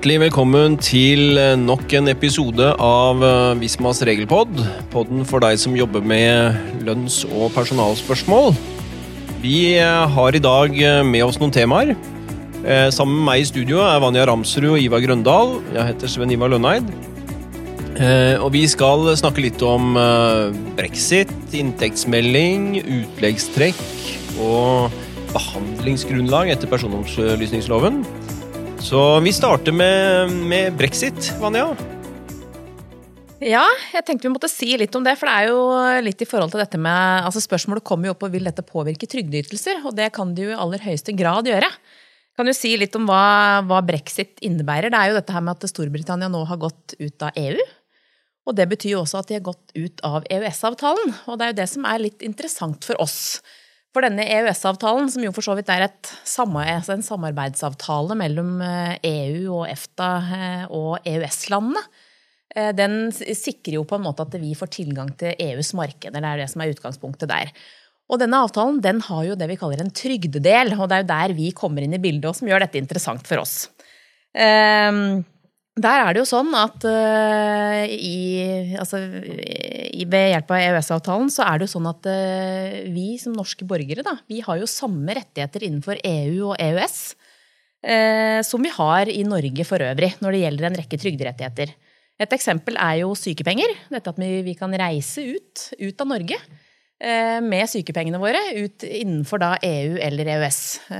Hjertelig 0.00 0.22
velkommen 0.22 0.78
til 0.80 1.36
nok 1.60 1.92
en 1.98 2.08
episode 2.08 2.70
av 2.80 3.20
eh, 3.20 3.58
Vismas 3.60 3.98
regelpod. 4.08 4.48
Podden 4.88 5.26
for 5.28 5.44
deg 5.44 5.58
som 5.60 5.74
jobber 5.76 6.00
med 6.00 6.56
lønns- 6.86 7.26
og 7.28 7.50
personalspørsmål. 7.52 8.54
Vi 9.42 9.74
eh, 9.76 10.14
har 10.14 10.32
i 10.32 10.40
dag 10.40 10.72
eh, 10.72 11.02
med 11.04 11.26
oss 11.26 11.36
noen 11.36 11.52
temaer. 11.52 11.92
Sammen 12.96 13.18
med 13.18 13.26
meg 13.26 13.42
i 13.42 13.50
studio 13.50 13.82
er 13.84 14.00
Vanja 14.00 14.24
Ramsrud 14.24 14.70
og 14.70 14.80
Ivar 14.80 15.04
Grøndal. 15.04 15.58
Jeg 15.76 15.90
heter 15.90 16.14
Sven 16.14 16.32
Ivar 16.32 16.48
Lønneid. 16.54 16.88
Og 18.40 18.48
vi 18.56 18.64
skal 18.72 19.04
snakke 19.20 19.44
litt 19.44 19.60
om 19.60 20.00
brexit, 20.80 21.36
inntektsmelding, 21.52 22.80
utleggstrekk 22.80 23.84
og 24.40 24.96
behandlingsgrunnlag 25.36 26.54
etter 26.56 26.72
personopplysningsloven. 26.72 28.00
Så 28.80 29.20
vi 29.20 29.32
starter 29.32 29.72
med, 29.72 30.30
med 30.32 30.76
brexit, 30.76 31.32
Vanja. 31.40 31.74
Ja, 33.40 33.66
jeg 33.92 34.04
tenkte 34.04 34.26
vi 34.26 34.32
måtte 34.32 34.48
si 34.52 34.72
litt 34.80 34.94
om 34.96 35.04
det. 35.04 35.14
For 35.20 35.28
det 35.28 35.34
er 35.36 35.50
jo 35.52 36.04
litt 36.04 36.24
i 36.24 36.28
forhold 36.28 36.54
til 36.54 36.62
dette 36.62 36.80
med 36.80 37.26
altså 37.28 37.42
Spørsmålet 37.44 37.84
kommer 37.84 38.08
jo 38.08 38.14
opp 38.16 38.24
og 38.24 38.32
vil 38.32 38.48
dette 38.48 38.64
påvirke 38.64 39.08
trygdeytelser, 39.08 39.82
og 39.84 39.96
det 39.96 40.10
kan 40.16 40.32
det 40.36 40.48
jo 40.48 40.54
i 40.54 40.58
aller 40.64 40.80
høyeste 40.84 41.12
grad 41.16 41.48
gjøre. 41.48 41.68
Kan 42.40 42.48
du 42.48 42.54
si 42.56 42.72
litt 42.80 42.96
om 42.96 43.04
hva, 43.08 43.60
hva, 43.68 43.82
brexit 43.84 44.40
innebærer? 44.44 44.88
Det 44.88 45.00
er 45.00 45.12
jo 45.12 45.18
dette 45.20 45.36
her 45.36 45.44
med 45.44 45.60
at 45.60 45.72
Storbritannia 45.72 46.32
nå 46.32 46.40
har 46.48 46.60
gått 46.64 46.96
ut 46.96 47.26
av 47.28 47.36
EU. 47.36 47.68
Og 48.48 48.56
det 48.56 48.64
betyr 48.70 48.94
jo 48.94 49.02
også 49.04 49.20
at 49.20 49.28
de 49.28 49.36
har 49.36 49.44
gått 49.44 49.74
ut 49.76 50.00
av 50.08 50.24
EØS-avtalen. 50.24 51.12
Og 51.28 51.36
det 51.36 51.46
er 51.46 51.52
jo 51.52 51.60
det 51.60 51.68
som 51.76 51.84
er 51.84 52.00
litt 52.00 52.24
interessant 52.24 52.88
for 52.88 52.96
oss. 53.04 53.20
For 53.90 54.06
denne 54.06 54.22
EØS-avtalen, 54.22 55.08
som 55.10 55.24
jo 55.24 55.32
for 55.34 55.42
så 55.42 55.56
vidt 55.58 55.70
er 55.72 55.88
altså 55.88 56.94
en 56.94 57.02
samarbeidsavtale 57.02 58.14
mellom 58.18 58.60
EU 58.62 58.62
eh, 58.62 59.00
e 59.02 59.48
og 59.50 59.64
EFTA 59.66 60.10
eh, 60.36 60.62
og 60.70 61.08
EØS-landene, 61.10 61.82
eh, 62.54 62.70
den 62.78 63.10
sikrer 63.10 63.80
jo 63.80 63.84
på 63.88 63.98
en 63.98 64.06
måte 64.06 64.28
at 64.28 64.36
vi 64.38 64.54
får 64.54 64.70
tilgang 64.78 65.10
til 65.18 65.34
EUs 65.34 65.72
markeder. 65.74 66.22
Det 66.22 66.30
er 66.30 66.44
det 66.44 66.48
som 66.52 66.62
er 66.62 66.70
utgangspunktet 66.70 67.32
der. 67.32 67.50
Og 68.10 68.22
denne 68.22 68.38
avtalen 68.42 68.78
den 68.82 69.02
har 69.06 69.26
jo 69.26 69.38
det 69.38 69.50
vi 69.50 69.58
kaller 69.58 69.82
en 69.82 69.90
trygdedel, 69.94 70.74
og 70.78 70.86
det 70.86 70.96
er 70.96 71.04
jo 71.04 71.10
der 71.10 71.34
vi 71.34 71.50
kommer 71.54 71.82
inn 71.82 71.98
i 71.98 72.02
bildet, 72.02 72.30
og 72.30 72.38
som 72.38 72.50
gjør 72.50 72.66
dette 72.66 72.78
interessant 72.78 73.26
for 73.26 73.42
oss. 73.42 73.68
Um, 74.34 75.22
der 75.80 76.02
er 76.02 76.14
det 76.14 76.22
jo 76.22 76.28
sånn 76.28 76.52
at 76.56 76.84
uh, 76.86 77.82
i, 77.86 78.74
altså, 78.80 79.00
i, 79.00 80.04
ved 80.10 80.30
hjelp 80.32 80.52
av 80.52 80.62
EØS-avtalen 80.64 81.32
så 81.32 81.46
er 81.46 81.58
det 81.58 81.68
jo 81.68 81.74
sånn 81.74 81.88
at 81.90 82.08
uh, 82.10 82.78
vi 82.92 83.14
som 83.22 83.36
norske 83.36 83.66
borgere 83.68 84.04
da, 84.06 84.16
vi 84.30 84.42
har 84.44 84.60
jo 84.60 84.70
samme 84.70 85.16
rettigheter 85.16 85.66
innenfor 85.66 86.00
EU 86.04 86.50
og 86.50 86.56
EØS 86.60 86.96
uh, 87.16 88.40
som 88.46 88.66
vi 88.66 88.72
har 88.76 89.12
i 89.12 89.22
Norge 89.28 89.68
for 89.68 89.84
øvrig 89.84 90.14
når 90.20 90.36
det 90.36 90.42
gjelder 90.44 90.70
en 90.70 90.80
rekke 90.82 91.00
trygderettigheter. 91.04 91.76
Et 92.20 92.34
eksempel 92.36 92.76
er 92.76 92.98
jo 93.00 93.14
sykepenger. 93.16 93.72
Dette 93.88 94.12
at 94.12 94.18
vi, 94.20 94.32
vi 94.44 94.56
kan 94.58 94.74
reise 94.76 95.24
ut, 95.24 95.70
ut 95.80 96.04
av 96.04 96.10
Norge 96.10 96.36
med 97.00 97.64
sykepengene 97.64 98.18
våre 98.20 98.42
ut 98.58 98.84
innenfor 98.84 99.40
da 99.40 99.54
EU 99.64 99.94
eller 100.04 100.28
EØS. 100.34 100.58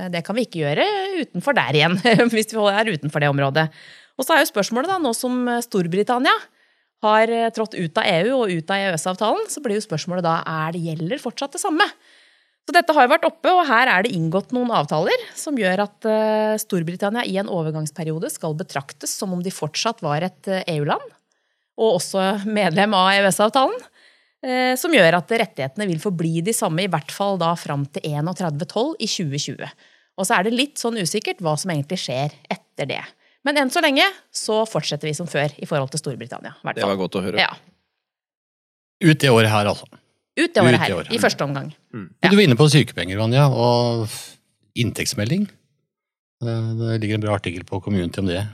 Det 0.09 0.23
kan 0.25 0.33
vi 0.33 0.47
ikke 0.47 0.63
gjøre 0.63 0.87
utenfor 1.19 1.53
der 1.53 1.77
igjen, 1.77 1.99
hvis 2.33 2.49
vi 2.49 2.63
er 2.71 2.89
utenfor 2.89 3.21
det 3.21 3.29
området. 3.29 3.67
Og 4.21 4.27
så 4.27 4.35
er 4.35 4.43
jo 4.43 4.51
spørsmålet, 4.51 4.91
da, 4.91 4.99
nå 5.01 5.15
som 5.17 5.47
Storbritannia 5.65 6.35
har 7.01 7.31
eh, 7.33 7.49
trådt 7.53 7.73
ut 7.73 7.97
av 7.97 8.05
EU 8.07 8.33
og 8.43 8.51
ut 8.53 8.73
av 8.73 8.81
EØS-avtalen, 8.85 9.47
så 9.49 9.61
blir 9.63 9.79
jo 9.79 9.85
spørsmålet 9.87 10.25
da 10.25 10.39
er 10.45 10.75
det 10.75 10.83
gjelder 10.85 11.21
fortsatt 11.21 11.55
det 11.57 11.61
samme. 11.63 11.87
Så 12.61 12.75
dette 12.75 12.93
har 12.93 13.07
jo 13.07 13.13
vært 13.15 13.25
oppe, 13.25 13.49
og 13.49 13.65
her 13.65 13.89
er 13.89 14.05
det 14.05 14.13
inngått 14.13 14.51
noen 14.53 14.69
avtaler 14.77 15.23
som 15.37 15.57
gjør 15.57 15.87
at 15.87 16.09
eh, 16.09 16.59
Storbritannia 16.61 17.25
i 17.25 17.39
en 17.41 17.49
overgangsperiode 17.49 18.29
skal 18.29 18.53
betraktes 18.59 19.15
som 19.17 19.33
om 19.33 19.41
de 19.41 19.53
fortsatt 19.53 20.03
var 20.05 20.27
et 20.27 20.51
eh, 20.51 20.61
EU-land, 20.75 21.07
og 21.81 21.97
også 21.97 22.27
medlem 22.45 22.93
av 22.97 23.15
EØS-avtalen. 23.15 23.87
Som 24.81 24.89
gjør 24.89 25.19
at 25.19 25.29
rettighetene 25.37 25.85
vil 25.85 25.99
forbli 26.01 26.39
de 26.41 26.53
samme, 26.57 26.81
i 26.81 26.89
hvert 26.89 27.11
fall 27.13 27.35
da 27.37 27.51
fram 27.53 27.83
til 27.93 28.01
31.12. 28.09 28.95
i 28.97 29.05
2020. 29.05 29.67
Og 30.17 30.25
så 30.25 30.33
er 30.33 30.47
det 30.47 30.53
litt 30.55 30.81
sånn 30.81 30.97
usikkert 30.97 31.43
hva 31.45 31.53
som 31.61 31.69
egentlig 31.69 31.99
skjer 32.01 32.33
etter 32.49 32.89
det. 32.89 33.03
Men 33.47 33.57
enn 33.57 33.71
så 33.73 33.81
lenge 33.81 34.05
så 34.33 34.61
fortsetter 34.69 35.09
vi 35.09 35.15
som 35.17 35.29
før 35.29 35.53
i 35.57 35.67
forhold 35.69 35.93
til 35.93 36.03
Storbritannia. 36.03 36.53
Det 36.77 36.85
var 36.85 36.99
godt 36.99 37.17
å 37.17 37.23
høre. 37.25 37.41
Ja. 37.41 37.49
Ut 39.01 39.21
det 39.21 39.31
året 39.33 39.49
her, 39.49 39.69
altså. 39.71 39.87
Ut 40.37 40.53
det 40.53 40.61
året 40.61 40.79
her, 40.79 41.09
i 41.11 41.19
første 41.19 41.43
omgang. 41.43 41.71
Mm. 41.93 42.05
Ja. 42.21 42.29
Du 42.29 42.37
var 42.37 42.45
inne 42.45 42.57
på 42.59 42.69
sykepenger, 42.71 43.17
Vanja, 43.19 43.47
og 43.49 44.13
inntektsmelding. 44.79 45.47
Det 46.41 46.99
ligger 47.01 47.17
en 47.17 47.25
bra 47.25 47.35
artikkel 47.37 47.65
på 47.67 47.81
Community 47.83 48.21
om 48.21 48.29
det. 48.29 48.45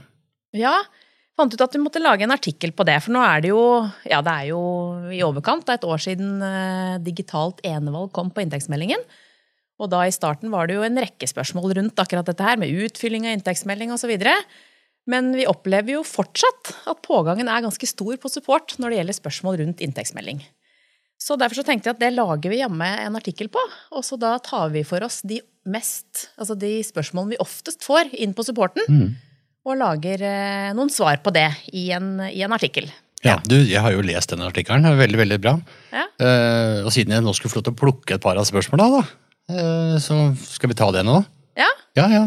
Ja, 0.58 0.74
fant 1.38 1.54
ut 1.54 1.62
at 1.64 1.76
vi 1.76 1.84
måtte 1.84 2.02
lage 2.02 2.26
en 2.26 2.34
artikkel 2.36 2.74
på 2.76 2.86
det. 2.88 2.98
For 3.06 3.14
nå 3.16 3.22
er 3.24 3.44
det 3.44 3.52
jo 3.52 3.62
ja, 4.08 4.24
det 4.26 4.34
er 4.34 4.50
jo 4.50 4.62
i 5.14 5.22
overkant 5.24 5.70
av 5.70 5.78
et 5.78 5.88
år 5.88 6.02
siden 6.04 6.42
uh, 6.42 6.98
digitalt 7.04 7.62
enevalg 7.68 8.12
kom 8.16 8.32
på 8.34 8.44
inntektsmeldingen. 8.44 9.04
Og 9.78 9.92
da 9.92 10.02
i 10.08 10.16
starten 10.16 10.50
var 10.50 10.68
det 10.68 10.80
jo 10.80 10.86
en 10.88 10.98
rekke 10.98 11.30
spørsmål 11.30 11.76
rundt 11.78 12.02
akkurat 12.02 12.26
dette 12.26 12.44
her, 12.44 12.58
med 12.58 12.74
utfylling 12.88 13.28
av 13.28 13.38
inntektsmelding 13.38 13.94
osv. 13.94 14.16
Men 15.08 15.32
vi 15.38 15.48
opplever 15.48 15.98
jo 15.98 16.04
fortsatt 16.08 16.74
at 16.92 17.02
pågangen 17.06 17.48
er 17.48 17.64
ganske 17.64 17.88
stor 17.88 18.18
på 18.20 18.32
support 18.32 18.76
når 18.82 18.92
det 18.92 19.00
gjelder 19.02 19.18
spørsmål 19.22 19.60
rundt 19.62 19.84
inntektsmelding. 19.84 20.42
Så 21.18 21.38
derfor 21.40 21.60
så 21.60 21.66
tenkte 21.66 21.90
jeg 21.90 21.98
at 21.98 22.02
det 22.02 22.14
lager 22.14 22.52
vi 22.52 22.60
hjemme 22.60 22.88
en 23.02 23.16
artikkel 23.18 23.50
på. 23.50 23.62
Og 23.96 24.06
så 24.06 24.20
da 24.22 24.36
tar 24.44 24.70
vi 24.76 24.84
for 24.86 25.04
oss 25.08 25.24
de 25.26 25.40
mest, 25.68 26.28
altså 26.38 26.56
de 26.60 26.78
spørsmålene 26.86 27.36
vi 27.36 27.42
oftest 27.44 27.84
får 27.88 28.14
inn 28.16 28.36
på 28.38 28.46
supporten. 28.46 28.86
Mm. 28.88 29.16
Og 29.68 29.80
lager 29.80 30.22
eh, 30.24 30.70
noen 30.78 30.92
svar 30.94 31.20
på 31.24 31.34
det 31.36 31.50
i 31.76 31.90
en, 31.96 32.18
i 32.30 32.44
en 32.46 32.56
artikkel. 32.56 32.88
Ja, 33.26 33.40
du, 33.50 33.58
Jeg 33.66 33.82
har 33.82 33.96
jo 33.96 34.04
lest 34.06 34.32
denne 34.32 34.48
artikkelen. 34.48 34.86
Veldig 35.00 35.20
veldig 35.24 35.40
bra. 35.42 35.56
Ja. 35.92 36.06
Uh, 36.22 36.86
og 36.86 36.92
siden 36.94 37.16
jeg 37.16 37.26
nå 37.26 37.34
skulle 37.36 37.52
få 37.52 37.60
lov 37.60 37.68
til 37.68 37.76
å 37.76 37.80
plukke 37.82 38.16
et 38.16 38.24
par 38.24 38.38
av 38.40 38.46
spørsmåla, 38.48 39.02
uh, 39.02 39.96
så 40.02 40.20
skal 40.46 40.72
vi 40.72 40.78
ta 40.78 40.88
det 40.94 41.04
nå. 41.06 41.18
Ja. 41.58 41.70
Ja, 41.98 42.06
ja. 42.14 42.24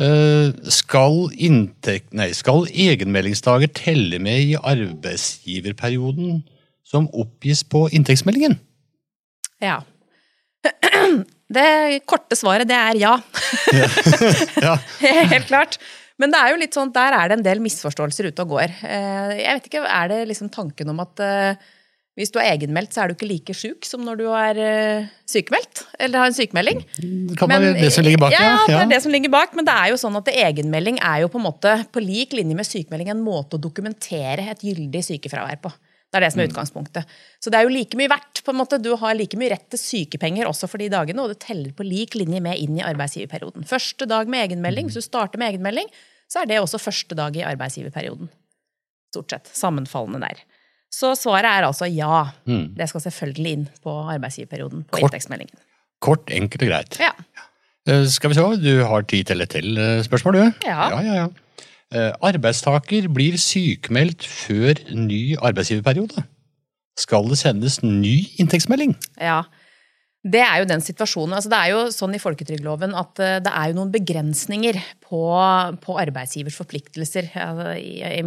Eh, 0.00 0.52
skal, 0.72 1.26
inntekt, 1.36 2.14
nei, 2.16 2.30
skal 2.36 2.64
egenmeldingsdager 2.70 3.68
telle 3.76 4.20
med 4.22 4.46
i 4.48 4.56
arbeidsgiverperioden 4.56 6.40
som 6.86 7.08
oppgis 7.12 7.62
på 7.68 7.84
inntektsmeldingen? 7.92 8.56
Ja. 9.60 9.82
Det 11.50 12.04
korte 12.06 12.36
svaret, 12.38 12.68
det 12.70 12.76
er 12.78 12.94
ja. 13.00 13.16
ja. 14.66 14.76
Helt 15.32 15.48
klart. 15.48 15.80
Men 16.20 16.30
det 16.30 16.38
er 16.38 16.52
jo 16.52 16.60
litt 16.60 16.76
sånn, 16.76 16.92
der 16.94 17.16
er 17.16 17.26
det 17.26 17.40
en 17.40 17.42
del 17.42 17.62
misforståelser 17.64 18.28
ute 18.30 18.44
og 18.44 18.52
går. 18.54 18.76
Eh, 18.86 19.32
jeg 19.40 19.56
vet 19.56 19.66
ikke, 19.66 19.82
Er 19.82 20.12
det 20.12 20.20
liksom 20.30 20.52
tanken 20.54 20.92
om 20.92 21.00
at 21.02 21.22
eh, 21.26 21.64
hvis 22.20 22.32
du 22.34 22.38
er 22.38 22.52
egenmeldt, 22.52 22.92
så 22.94 23.02
er 23.02 23.10
du 23.10 23.16
ikke 23.16 23.28
like 23.30 23.54
sjuk 23.56 23.86
som 23.88 24.04
når 24.04 24.20
du 24.20 24.24
er 24.28 24.60
uh, 24.60 25.10
sykemeldt. 25.28 25.84
Eller 25.98 26.22
har 26.22 26.30
en 26.30 26.36
sykemelding. 26.36 26.82
Det 27.00 27.38
kan 27.40 27.50
være 27.50 27.74
det 27.78 27.92
som 27.94 28.06
ligger 28.06 28.22
bak, 28.22 28.36
ja. 28.36 28.50
Ja, 28.52 28.64
det 28.68 28.80
er 28.82 28.94
det 28.94 29.02
som 29.06 29.14
ligger 29.14 29.32
bak, 29.32 29.56
men 29.58 29.68
det 29.68 29.76
er 29.76 29.92
jo 29.94 30.00
sånn 30.00 30.18
at 30.20 30.28
egenmelding 30.32 31.00
er 31.00 31.24
jo 31.24 31.30
på 31.32 31.40
en 31.40 31.46
måte 31.48 31.76
på 31.92 32.02
lik 32.04 32.36
linje 32.36 32.58
med 32.58 32.68
sykemelding 32.68 33.14
en 33.14 33.24
måte 33.24 33.56
å 33.56 33.62
dokumentere 33.62 34.50
et 34.52 34.66
gyldig 34.66 35.02
sykefravær 35.08 35.62
på. 35.64 35.72
Det 36.10 36.18
er 36.18 36.24
det 36.24 36.30
som 36.34 36.40
er 36.42 36.48
mm. 36.48 36.52
utgangspunktet. 36.52 37.18
Så 37.38 37.52
det 37.52 37.58
er 37.60 37.66
jo 37.68 37.72
like 37.72 37.98
mye 37.98 38.10
verdt. 38.10 38.42
på 38.42 38.50
en 38.50 38.58
måte. 38.58 38.80
Du 38.82 38.90
har 38.98 39.14
like 39.14 39.38
mye 39.38 39.52
rett 39.52 39.68
til 39.70 39.78
sykepenger 39.78 40.48
også 40.50 40.66
for 40.70 40.82
de 40.82 40.90
dagene, 40.90 41.22
og 41.22 41.30
det 41.30 41.38
teller 41.44 41.70
på 41.76 41.86
lik 41.86 42.16
linje 42.18 42.42
med 42.42 42.58
inn 42.58 42.80
i 42.80 42.84
arbeidsgiverperioden. 42.86 43.66
Første 43.70 44.08
dag 44.10 44.30
med 44.30 44.48
egenmelding, 44.48 44.90
hvis 44.90 44.98
du 44.98 45.06
starter 45.06 45.38
med 45.38 45.54
egenmelding, 45.54 45.86
så 46.30 46.42
er 46.42 46.50
det 46.50 46.58
også 46.62 46.82
første 46.82 47.14
dag 47.18 47.38
i 47.38 47.46
arbeidsgiverperioden. 47.46 48.30
Stort 49.14 49.36
sett. 49.36 49.52
Sammenfallende 49.54 50.26
der. 50.26 50.42
Så 50.90 51.12
svaret 51.18 51.46
er 51.46 51.66
altså 51.68 51.86
ja. 51.86 52.24
Mm. 52.50 52.72
Det 52.78 52.88
skal 52.90 53.04
selvfølgelig 53.06 53.52
inn 53.56 53.68
på 53.84 53.92
arbeidsgiverperioden 54.16 54.82
på 54.88 54.96
kort, 54.96 55.06
inntektsmeldingen. 55.06 55.60
Kort, 56.02 56.32
enkelt 56.34 56.64
og 56.66 56.72
greit. 56.72 56.98
Ja. 57.02 57.12
Uh, 57.88 58.04
skal 58.10 58.32
vi 58.32 58.38
se, 58.38 58.48
du 58.60 58.82
har 58.84 59.06
tid 59.08 59.30
til 59.30 59.44
et 59.44 59.54
til 59.54 59.78
uh, 59.78 60.00
spørsmål, 60.04 60.40
du? 60.40 60.66
Ja. 60.66 60.90
ja, 60.96 61.00
ja, 61.06 61.14
ja. 61.22 61.28
Uh, 61.90 62.10
arbeidstaker 62.26 63.08
blir 63.10 63.38
sykemeldt 63.40 64.26
før 64.26 64.82
ny 64.94 65.38
arbeidsgiverperiode. 65.38 66.26
Skal 66.98 67.30
det 67.30 67.38
sendes 67.40 67.80
ny 67.86 68.18
inntektsmelding? 68.42 68.96
Ja, 69.16 69.44
det 70.20 70.42
er 70.44 70.58
jo 70.60 70.68
den 70.68 70.82
situasjonen. 70.84 71.38
Altså, 71.38 71.48
det 71.48 71.60
er 71.60 71.70
jo 71.72 71.84
sånn 71.94 72.18
i 72.18 72.20
folketrygdloven 72.20 72.92
at 72.98 73.22
det 73.40 73.52
er 73.54 73.70
jo 73.70 73.78
noen 73.78 73.92
begrensninger 73.94 74.76
på, 75.06 75.20
på 75.80 75.96
arbeidsgivers 76.02 76.58
forpliktelser 76.60 77.30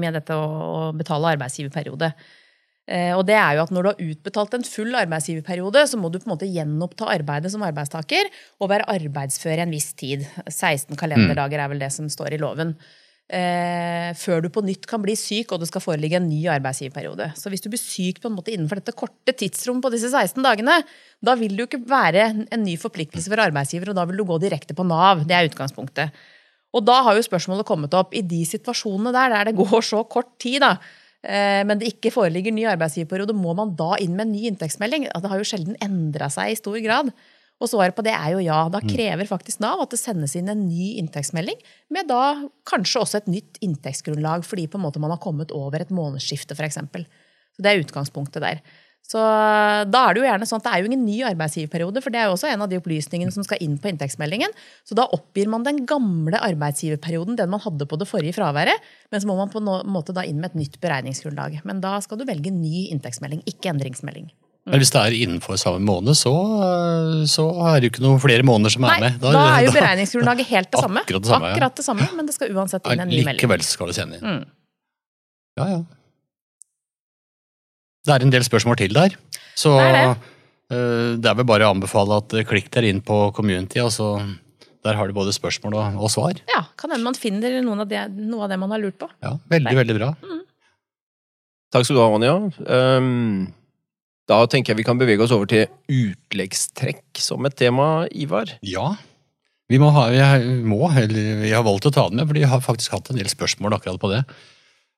med 0.02 0.18
dette 0.18 0.34
å 0.34 0.90
betale 0.98 1.36
arbeidsgiverperiode. 1.36 2.10
Eh, 2.84 3.14
og 3.16 3.24
det 3.30 3.38
er 3.40 3.56
jo 3.56 3.64
at 3.64 3.72
Når 3.72 3.84
du 3.84 3.90
har 3.90 4.02
utbetalt 4.12 4.58
en 4.58 4.66
full 4.68 4.96
arbeidsgiverperiode, 5.00 5.86
så 5.88 6.00
må 6.00 6.12
du 6.12 6.20
på 6.20 6.28
en 6.28 6.34
måte 6.36 6.50
gjenoppta 6.50 7.08
arbeidet 7.14 7.54
som 7.54 7.64
arbeidstaker 7.64 8.28
og 8.60 8.74
være 8.74 8.90
arbeidsfør 8.92 9.62
i 9.62 9.64
en 9.64 9.72
viss 9.72 9.94
tid. 9.96 10.26
16 10.50 10.98
kalenderdager 11.00 11.64
er 11.64 11.72
vel 11.72 11.80
det 11.80 11.94
som 11.96 12.10
står 12.12 12.36
i 12.36 12.42
loven. 12.44 12.76
Eh, 13.32 14.12
før 14.20 14.44
du 14.44 14.50
på 14.52 14.62
nytt 14.62 14.84
kan 14.86 15.00
bli 15.02 15.16
syk 15.16 15.54
og 15.56 15.62
det 15.62 15.70
skal 15.70 15.82
foreligge 15.82 16.20
en 16.20 16.28
ny 16.28 16.42
arbeidsgiverperiode. 16.52 17.30
Så 17.40 17.50
hvis 17.50 17.64
du 17.64 17.70
blir 17.72 17.80
syk 17.80 18.20
på 18.20 18.28
en 18.28 18.36
måte 18.36 18.52
innenfor 18.52 18.82
dette 18.82 18.94
korte 19.00 19.32
tidsrommet 19.32 19.86
på 19.86 19.94
disse 19.94 20.12
16 20.12 20.44
dagene, 20.44 20.82
da 21.24 21.38
vil 21.40 21.56
det 21.56 21.64
jo 21.64 21.70
ikke 21.72 21.88
være 21.88 22.28
en 22.44 22.66
ny 22.68 22.76
forpliktelse 22.78 23.32
for 23.32 23.40
arbeidsgiver, 23.40 23.94
og 23.94 23.98
da 23.98 24.04
vil 24.10 24.20
du 24.20 24.26
gå 24.28 24.42
direkte 24.44 24.76
på 24.76 24.86
Nav. 24.86 25.24
Det 25.24 25.38
er 25.38 25.48
utgangspunktet. 25.48 26.12
Og 26.74 26.84
da 26.84 27.00
har 27.06 27.16
jo 27.16 27.24
spørsmålet 27.24 27.68
kommet 27.70 27.96
opp 27.96 28.14
i 28.18 28.26
de 28.26 28.42
situasjonene 28.50 29.14
der 29.16 29.34
der 29.34 29.50
det 29.50 29.58
går 29.62 29.82
så 29.86 30.04
kort 30.04 30.36
tid, 30.42 30.60
da, 30.66 30.76
men 31.24 31.80
det 31.80 31.88
ikke 31.94 32.12
foreligger 32.12 32.52
ny 32.52 32.66
arbeidsgiverperiode, 32.68 33.36
må 33.38 33.54
man 33.56 33.70
da 33.80 33.94
inn 34.04 34.18
med 34.18 34.26
en 34.26 34.34
ny 34.36 34.42
inntektsmelding? 34.50 35.06
Det 35.08 35.32
har 35.32 35.40
jo 35.40 35.48
sjelden 35.48 35.78
endra 35.84 36.28
seg 36.34 36.52
i 36.52 36.58
stor 36.60 36.76
grad. 36.84 37.14
Og 37.64 37.70
svaret 37.72 37.96
på 37.96 38.04
det 38.04 38.12
er 38.12 38.34
jo 38.34 38.42
ja. 38.44 38.60
Da 38.72 38.82
krever 38.84 39.30
faktisk 39.30 39.62
Nav 39.64 39.86
at 39.86 39.94
det 39.94 40.02
sendes 40.02 40.34
inn 40.36 40.52
en 40.52 40.66
ny 40.68 40.98
inntektsmelding, 41.00 41.60
med 41.94 42.10
da 42.12 42.50
kanskje 42.68 43.04
også 43.04 43.22
et 43.22 43.30
nytt 43.32 43.62
inntektsgrunnlag 43.64 44.44
fordi 44.48 44.68
på 44.68 44.80
en 44.80 44.84
måte 44.84 45.02
man 45.04 45.14
har 45.14 45.22
kommet 45.24 45.54
over 45.56 45.84
et 45.84 45.94
månedsskifte, 45.94 46.58
f.eks. 46.58 46.82
Så 47.54 47.64
det 47.64 47.72
er 47.72 47.84
utgangspunktet 47.84 48.44
der. 48.44 48.60
Så 49.04 49.20
da 49.20 50.02
er 50.08 50.16
det 50.16 50.22
jo 50.22 50.26
gjerne 50.26 50.48
sånn 50.48 50.62
at 50.62 50.68
det 50.68 50.74
er 50.74 50.82
jo 50.82 50.88
ingen 50.90 51.04
ny 51.04 51.18
arbeidsgiverperiode, 51.28 52.02
for 52.02 52.14
det 52.14 52.22
er 52.22 52.30
jo 52.30 52.38
også 52.38 52.48
en 52.50 52.64
av 52.64 52.70
de 52.72 52.80
opplysningene 52.80 53.34
som 53.36 53.44
skal 53.46 53.60
inn 53.62 53.76
på 53.82 53.92
inntektsmeldingen. 53.92 54.54
Så 54.88 54.96
da 54.98 55.06
oppgir 55.14 55.52
man 55.52 55.66
den 55.68 55.84
gamle 55.90 56.40
arbeidsgiverperioden, 56.40 57.36
den 57.40 57.52
man 57.52 57.62
hadde 57.66 57.88
på 57.90 58.00
det 58.00 58.08
forrige 58.10 58.38
fraværet, 58.38 58.80
men 59.12 59.22
så 59.22 59.30
må 59.30 59.36
man 59.38 59.52
på 59.52 59.60
en 59.60 59.92
måte 59.92 60.16
da 60.16 60.24
inn 60.26 60.40
med 60.40 60.54
et 60.54 60.62
nytt 60.64 60.80
beregningsgrunnlag. 60.84 61.60
Men 61.68 61.84
da 61.84 61.98
skal 62.06 62.22
du 62.22 62.26
velge 62.30 62.54
ny 62.56 62.88
inntektsmelding, 62.96 63.44
ikke 63.52 63.74
endringsmelding. 63.74 64.32
Men 64.72 64.80
hvis 64.80 64.94
det 64.96 65.02
er 65.02 65.16
innenfor 65.26 65.58
samme 65.60 65.84
måned, 65.84 66.16
så, 66.16 66.32
så 67.28 67.50
er 67.68 67.82
det 67.82 67.90
jo 67.90 67.94
ikke 67.98 68.04
noen 68.06 68.22
flere 68.24 68.46
måneder 68.48 68.72
som 68.72 68.86
Nei, 68.88 68.94
er 68.96 69.04
med. 69.04 69.18
Da, 69.20 69.34
er 69.58 69.66
jo 69.66 69.74
beregningsgrunnlaget 69.82 70.48
helt 70.54 70.72
det 70.72 70.84
samme. 70.86 71.04
Akkurat 71.04 71.26
det 71.26 71.32
samme, 71.34 71.50
ja. 71.50 71.58
Akkurat 71.58 71.76
det 71.82 71.86
samme, 71.90 72.08
Men 72.16 72.30
det 72.30 72.36
skal 72.38 72.56
uansett 72.56 72.88
inn 72.88 73.04
en 73.04 73.12
ny 73.12 73.20
melding. 73.20 73.42
Likevel 73.42 73.66
skal 73.68 73.92
det 73.92 73.98
sende 74.00 74.22
inn. 74.22 74.24
Mm. 74.24 74.46
Ja, 75.60 75.68
ja. 75.76 75.82
Det 78.04 78.14
er 78.18 78.26
en 78.26 78.34
del 78.34 78.44
spørsmål 78.44 78.78
til 78.82 78.94
der. 78.96 79.16
Så 79.56 79.74
Det 79.78 79.84
er 79.88 79.94
det. 79.94 80.32
eh, 80.76 81.10
det 81.24 81.30
er 81.30 81.36
vel 81.40 81.46
bare 81.48 81.68
å 81.68 81.74
anbefale 81.76 82.18
at 82.20 82.34
eh, 82.34 82.44
klikk 82.48 82.70
dere 82.74 82.90
inn 82.92 83.02
på 83.02 83.32
community. 83.36 83.80
Altså, 83.80 84.18
der 84.84 84.98
har 85.00 85.08
du 85.08 85.14
både 85.16 85.32
spørsmål 85.36 85.78
og, 85.80 86.00
og 86.04 86.12
svar. 86.12 86.40
Ja, 86.52 86.66
Kan 86.78 86.92
hende 86.92 87.06
man 87.08 87.16
finner 87.16 87.62
noen 87.64 87.80
av 87.86 87.88
det, 87.92 88.02
noe 88.18 88.44
av 88.44 88.50
det 88.52 88.60
man 88.60 88.72
har 88.76 88.82
lurt 88.84 88.98
på. 89.00 89.08
Ja, 89.24 89.38
Veldig, 89.50 89.70
Nei. 89.72 89.76
veldig 89.80 89.96
bra. 90.02 90.10
Takk 91.74 91.88
skal 91.88 91.96
du 91.98 92.02
ha, 92.04 92.10
Anja. 92.14 92.34
Um, 92.68 93.48
da 94.30 94.42
tenker 94.52 94.74
jeg 94.74 94.82
vi 94.84 94.86
kan 94.86 95.00
bevege 95.00 95.24
oss 95.26 95.32
over 95.34 95.48
til 95.50 95.64
utleggstrekk 95.90 97.18
som 97.24 97.46
et 97.48 97.56
tema, 97.60 98.06
Ivar. 98.12 98.52
Ja. 98.62 98.92
Vi 99.72 99.80
må 99.82 99.90
ha, 99.96 100.10
jeg 100.14 100.60
må, 100.68 100.84
eller 100.92 101.40
vi 101.42 101.50
har 101.56 101.64
valgt 101.66 101.88
å 101.90 101.92
ta 101.96 102.04
den 102.12 102.20
med, 102.20 102.28
for 102.30 102.38
de 102.38 102.44
har 102.52 102.62
faktisk 102.62 102.94
hatt 102.94 103.10
en 103.10 103.18
del 103.18 103.32
spørsmål 103.32 103.78
akkurat 103.80 104.00
på 104.04 104.12
det. 104.12 104.22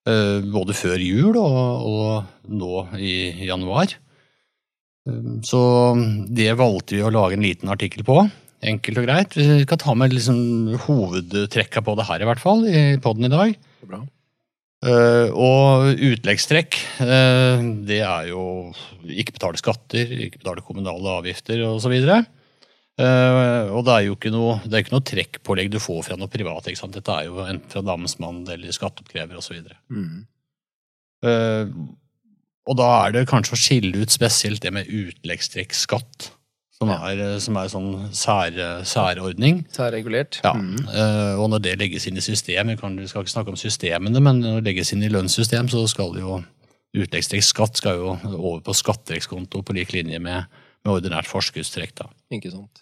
Eh, 0.06 0.40
Både 0.54 0.76
før 0.78 1.02
jul 1.02 1.38
og, 1.42 1.60
og 1.90 2.50
nå 2.54 2.82
i 3.02 3.46
januar. 3.48 3.96
Eh, 5.10 5.30
Så 5.46 5.62
det 6.30 6.52
valgte 6.60 7.00
vi 7.00 7.06
å 7.06 7.14
lage 7.14 7.38
en 7.38 7.46
liten 7.46 7.72
artikkel 7.74 8.06
på. 8.06 8.20
Enkelt 8.66 9.02
og 9.02 9.08
greit. 9.08 9.38
Vi 9.38 9.66
kan 9.70 9.82
ta 9.82 9.94
med 9.98 10.14
liksom 10.14 10.78
hovedtrekka 10.86 11.84
på 11.86 11.96
det 11.98 12.06
her, 12.08 12.22
i 12.22 12.30
hvert 12.30 12.42
fall, 12.42 12.66
i 12.66 12.84
podden 13.02 13.28
i 13.28 13.34
dag. 13.34 13.58
Bra. 13.86 14.02
Uh, 14.86 15.32
og 15.34 16.02
utleggstrekk, 16.04 16.76
uh, 17.02 17.58
det 17.88 18.02
er 18.06 18.28
jo 18.30 18.42
ikke 19.10 19.34
betale 19.34 19.58
skatter, 19.58 20.12
ikke 20.28 20.42
betale 20.44 20.62
kommunale 20.66 21.16
avgifter 21.24 21.64
osv. 21.66 21.96
Uh, 22.96 23.68
og 23.76 23.82
det 23.84 23.92
er 23.92 24.04
jo 24.06 24.14
ikke 24.16 24.32
noe, 24.32 24.54
det 24.64 24.74
er 24.78 24.84
ikke 24.86 24.94
noe 24.96 25.04
trekkpålegg 25.04 25.72
du 25.74 25.80
får 25.84 26.06
fra 26.08 26.16
noe 26.16 26.32
privat. 26.32 26.68
ikke 26.72 26.80
sant? 26.80 26.96
Dette 26.96 27.12
er 27.12 27.26
jo 27.28 27.42
enten 27.44 27.68
fra 27.74 27.82
namsmann 27.84 28.46
eller 28.48 28.72
skatteoppkrever 28.72 29.36
osv. 29.42 29.58
Mm. 29.92 30.22
Uh, 31.26 31.68
og 32.66 32.78
da 32.80 32.88
er 33.06 33.12
det 33.14 33.28
kanskje 33.30 33.54
å 33.54 33.60
skille 33.62 34.00
ut 34.02 34.14
spesielt 34.16 34.64
det 34.64 34.72
med 34.74 34.88
utleggstrekkskatt, 34.90 36.32
som 36.76 36.90
Ja. 36.90 36.98
er, 37.12 37.20
eh, 37.36 37.40
som 37.40 37.56
er 37.58 37.68
sånn 37.72 37.92
sær, 38.12 38.52
særordning. 38.84 39.66
Særregulert. 39.72 40.40
Ja, 40.44 40.54
Mm. 40.54 40.80
uh, 40.88 41.36
og 41.40 41.50
når 41.52 41.62
det 41.62 41.78
legges 41.80 42.08
inn 42.08 42.18
i 42.18 42.22
system, 42.22 42.68
vi, 42.68 42.76
kan, 42.76 42.96
vi 42.98 43.08
skal 43.08 43.24
ikke 43.24 43.32
snakke 43.36 43.50
om 43.50 43.56
systemene, 43.56 44.20
men 44.22 44.42
når 44.42 44.62
det 44.64 44.66
legges 44.72 44.92
inn 44.94 45.04
i 45.04 45.10
lønnssystem, 45.10 45.70
så 45.70 45.88
skal 45.88 46.16
jo 46.16 46.44
utleggstrekkskatt 46.96 47.76
skal 47.78 47.96
jo 47.98 48.18
over 48.40 48.62
på 48.62 48.74
skattetrekkskonto 48.74 49.62
på 49.64 49.74
lik 49.76 49.92
linje 49.94 50.20
med, 50.20 50.46
med 50.86 50.94
ordinært 51.04 51.28
forskuddstrekk. 51.28 51.94
da. 51.96 52.10
Ikke 52.32 52.52
sant. 52.52 52.82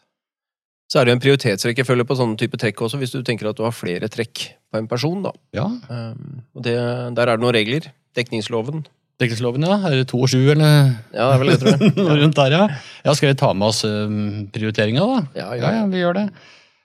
Så 0.91 0.99
er 0.99 1.05
det 1.07 1.13
jo 1.13 1.17
en 1.17 1.23
prioritetsrekkefølge 1.23 2.05
på 2.05 2.17
sånne 2.19 2.37
type 2.37 2.57
trekk 2.61 2.81
også, 2.85 2.99
hvis 3.01 3.13
du 3.15 3.21
tenker 3.25 3.47
at 3.49 3.57
du 3.57 3.63
har 3.65 3.73
flere 3.73 4.09
trekk 4.11 4.43
på 4.71 4.77
en 4.81 4.87
person. 4.91 5.23
da. 5.25 5.31
Ja, 5.55 5.65
Um, 5.89 6.41
og 6.55 6.63
det, 6.65 6.75
Der 7.15 7.23
er 7.27 7.37
det 7.37 7.41
noen 7.41 7.55
regler. 7.55 7.87
Dekningsloven. 8.15 8.83
dekningsloven, 9.19 9.63
ja. 9.65 9.77
Er 9.89 9.95
det 10.01 10.07
to 10.11 10.19
og 10.21 10.29
sju, 10.29 10.41
eller 10.51 10.91
Ja, 11.13 11.29
det 11.29 11.33
er 11.33 11.39
vel 11.41 11.49
det, 11.53 11.59
tror 11.61 11.71
jeg. 11.71 12.19
rundt 12.23 12.35
der, 12.35 12.51
ja. 12.57 12.67
Ja, 13.05 13.13
Skal 13.17 13.31
vi 13.31 13.39
ta 13.39 13.53
med 13.53 13.67
oss 13.71 13.83
um, 13.85 14.47
prioriteringa, 14.53 14.99
da? 15.01 15.21
Ja, 15.39 15.47
Ja, 15.57 15.71
ja, 15.79 15.85
vi 15.89 16.01
gjør 16.03 16.13
det. 16.19 16.25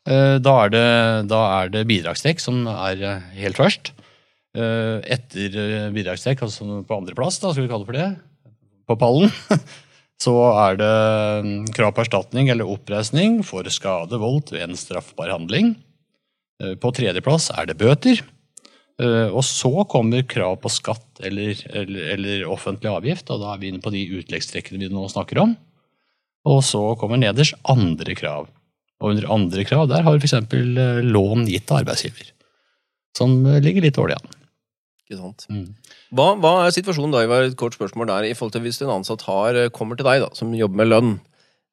Eh, 0.09 0.39
Da 0.41 0.55
er 0.65 0.71
det, 0.73 0.85
da 1.29 1.41
er 1.61 1.69
det 1.75 1.87
bidragstrekk 1.91 2.41
som 2.41 2.62
er 2.71 3.03
eh, 3.05 3.27
helt 3.43 3.56
først. 3.61 3.93
Eh, 4.56 5.03
Etter 5.05 5.91
bidragstrekk, 5.93 6.41
altså 6.47 6.81
på 6.89 6.97
andreplass, 7.03 7.37
skal 7.43 7.61
vi 7.61 7.69
kalle 7.69 7.85
det 7.85 7.91
for 7.93 7.99
det, 7.99 8.09
på 8.89 8.97
pallen, 8.97 9.29
så 10.19 10.35
er 10.67 10.79
det 10.81 10.94
mm, 11.47 11.69
krav 11.76 11.93
på 11.94 12.03
erstatning 12.03 12.50
eller 12.50 12.67
oppreisning 12.67 13.38
for 13.47 13.67
skade 13.70 14.19
voldt 14.19 14.50
ved 14.55 14.65
en 14.67 14.79
straffbar 14.79 15.31
handling. 15.31 15.76
Eh, 16.62 16.75
På 16.81 16.91
tredjeplass 16.94 17.53
er 17.55 17.70
det 17.70 17.79
bøter. 17.79 18.25
Eh, 18.99 19.29
Og 19.31 19.44
så 19.47 19.70
kommer 19.91 20.26
krav 20.26 20.59
på 20.65 20.73
skatt 20.75 21.23
eller, 21.23 21.55
eller, 21.70 22.12
eller 22.17 22.50
offentlig 22.50 22.91
avgift, 22.91 23.31
og 23.31 23.44
da 23.44 23.55
er 23.55 23.62
vi 23.62 23.70
inne 23.70 23.82
på 23.85 23.94
de 23.94 24.03
utleggstrekkene 24.19 24.82
vi 24.82 24.91
nå 24.91 25.06
snakker 25.12 25.38
om. 25.44 25.55
Og 26.49 26.62
så 26.67 26.82
kommer 26.99 27.21
nederst 27.21 27.55
andre 27.69 28.14
krav. 28.19 28.49
Og 28.99 29.12
under 29.12 29.31
andre 29.31 29.62
krav 29.67 29.87
der 29.91 30.03
har 30.03 30.17
vi 30.17 30.26
f.eks. 30.26 30.50
lån 31.06 31.47
gitt 31.47 31.71
av 31.71 31.85
arbeidsgiver. 31.85 32.32
Som 33.14 33.44
eh, 33.47 33.62
ligger 33.62 33.87
litt 33.87 33.99
dårlig 33.99 34.19
an. 34.19 34.38
Mm. 35.49 35.72
Hva, 36.14 36.28
hva 36.43 36.52
er 36.66 36.75
situasjonen 36.76 37.14
da, 37.14 37.25
Ivar, 37.25 37.46
et 37.49 37.58
kort 37.58 37.76
spørsmål 37.78 38.10
der, 38.10 38.28
i 38.28 38.37
forhold 38.37 38.56
til 38.56 38.64
hvis 38.66 38.82
en 38.84 38.94
ansatt 38.99 39.25
har, 39.28 39.56
eh, 39.56 39.72
kommer 39.75 39.99
til 39.99 40.08
deg 40.08 40.25
da, 40.25 40.31
som 40.37 40.55
jobber 40.56 40.82
med 40.82 40.90
lønn, 40.90 41.12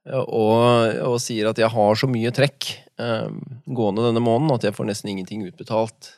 eh, 0.07 0.21
og, 0.23 1.01
og 1.11 1.17
sier 1.23 1.51
at 1.51 1.59
jeg 1.61 1.71
har 1.73 1.99
så 1.99 2.09
mye 2.11 2.33
trekk 2.35 2.69
eh, 3.01 3.27
gående 3.67 4.07
denne 4.07 4.23
måneden 4.23 4.55
at 4.55 4.67
jeg 4.67 4.77
får 4.77 4.89
nesten 4.91 5.11
ingenting 5.11 5.43
utbetalt. 5.47 6.13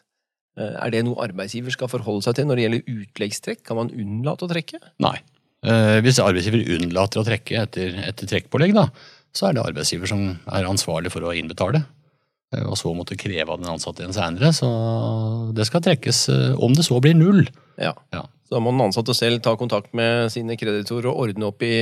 Eh, 0.57 0.73
er 0.73 0.93
det 0.93 1.03
noe 1.05 1.21
arbeidsgiver 1.25 1.73
skal 1.73 1.91
forholde 1.91 2.25
seg 2.25 2.37
til 2.37 2.49
når 2.49 2.59
det 2.59 2.67
gjelder 2.67 3.01
utleggstrekk? 3.01 3.65
Kan 3.67 3.81
man 3.81 3.93
unnlate 3.93 4.47
å 4.47 4.51
trekke? 4.51 4.81
Nei. 5.03 5.17
Eh, 5.65 5.97
hvis 6.05 6.21
arbeidsgiver 6.21 6.65
unnlater 6.77 7.21
å 7.21 7.27
trekke 7.27 7.61
etter, 7.65 7.97
etter 8.07 8.29
trekkpålegg, 8.29 8.75
da, 8.77 8.87
så 9.35 9.49
er 9.49 9.57
det 9.57 9.65
arbeidsgiver 9.65 10.09
som 10.09 10.27
er 10.53 10.69
ansvarlig 10.69 11.11
for 11.13 11.25
å 11.25 11.33
innbetale. 11.37 11.83
Eh, 12.55 12.63
og 12.63 12.77
så 12.79 12.93
måtte 12.95 13.17
kreve 13.19 13.51
av 13.51 13.59
den 13.59 13.69
ansatte 13.71 14.03
igjen 14.03 14.15
seinere. 14.15 14.53
Så 14.55 14.67
det 15.55 15.67
skal 15.67 15.83
trekkes 15.83 16.23
eh, 16.33 16.53
om 16.63 16.75
det 16.77 16.85
så 16.87 16.99
blir 17.03 17.17
null. 17.17 17.45
Ja. 17.81 17.93
Ja. 18.15 18.23
Så 18.47 18.55
da 18.55 18.61
må 18.63 18.71
den 18.71 18.85
ansatte 18.85 19.11
selv 19.17 19.41
ta 19.43 19.57
kontakt 19.59 19.91
med 19.97 20.31
sine 20.31 20.55
kreditorer 20.59 21.09
og 21.11 21.25
ordne 21.25 21.49
opp 21.49 21.65
i, 21.67 21.73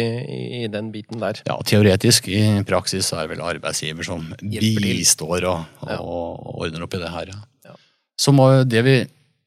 i, 0.63 0.63
den 0.73 0.89
biten 0.93 1.21
der. 1.21 1.37
Ja, 1.45 1.59
Teoretisk, 1.61 2.31
i 2.33 2.41
praksis 2.65 3.11
er 3.13 3.27
det 3.27 3.35
vel 3.35 3.43
arbeidsgiver 3.45 4.07
som 4.07 4.23
bistår 4.41 5.45
og, 5.45 5.67
og, 5.83 5.91
Ja. 5.93 5.99
og 6.01 6.63
ordner 6.65 6.87
opp 6.87 6.97
i 6.97 7.03
det 7.03 7.11
her. 7.13 7.29
Ja. 7.35 7.43
Ja. 7.69 7.77
Så 8.17 8.33
må 8.33 8.49
jo 8.55 8.65
det 8.65 8.81
vi 8.87 8.97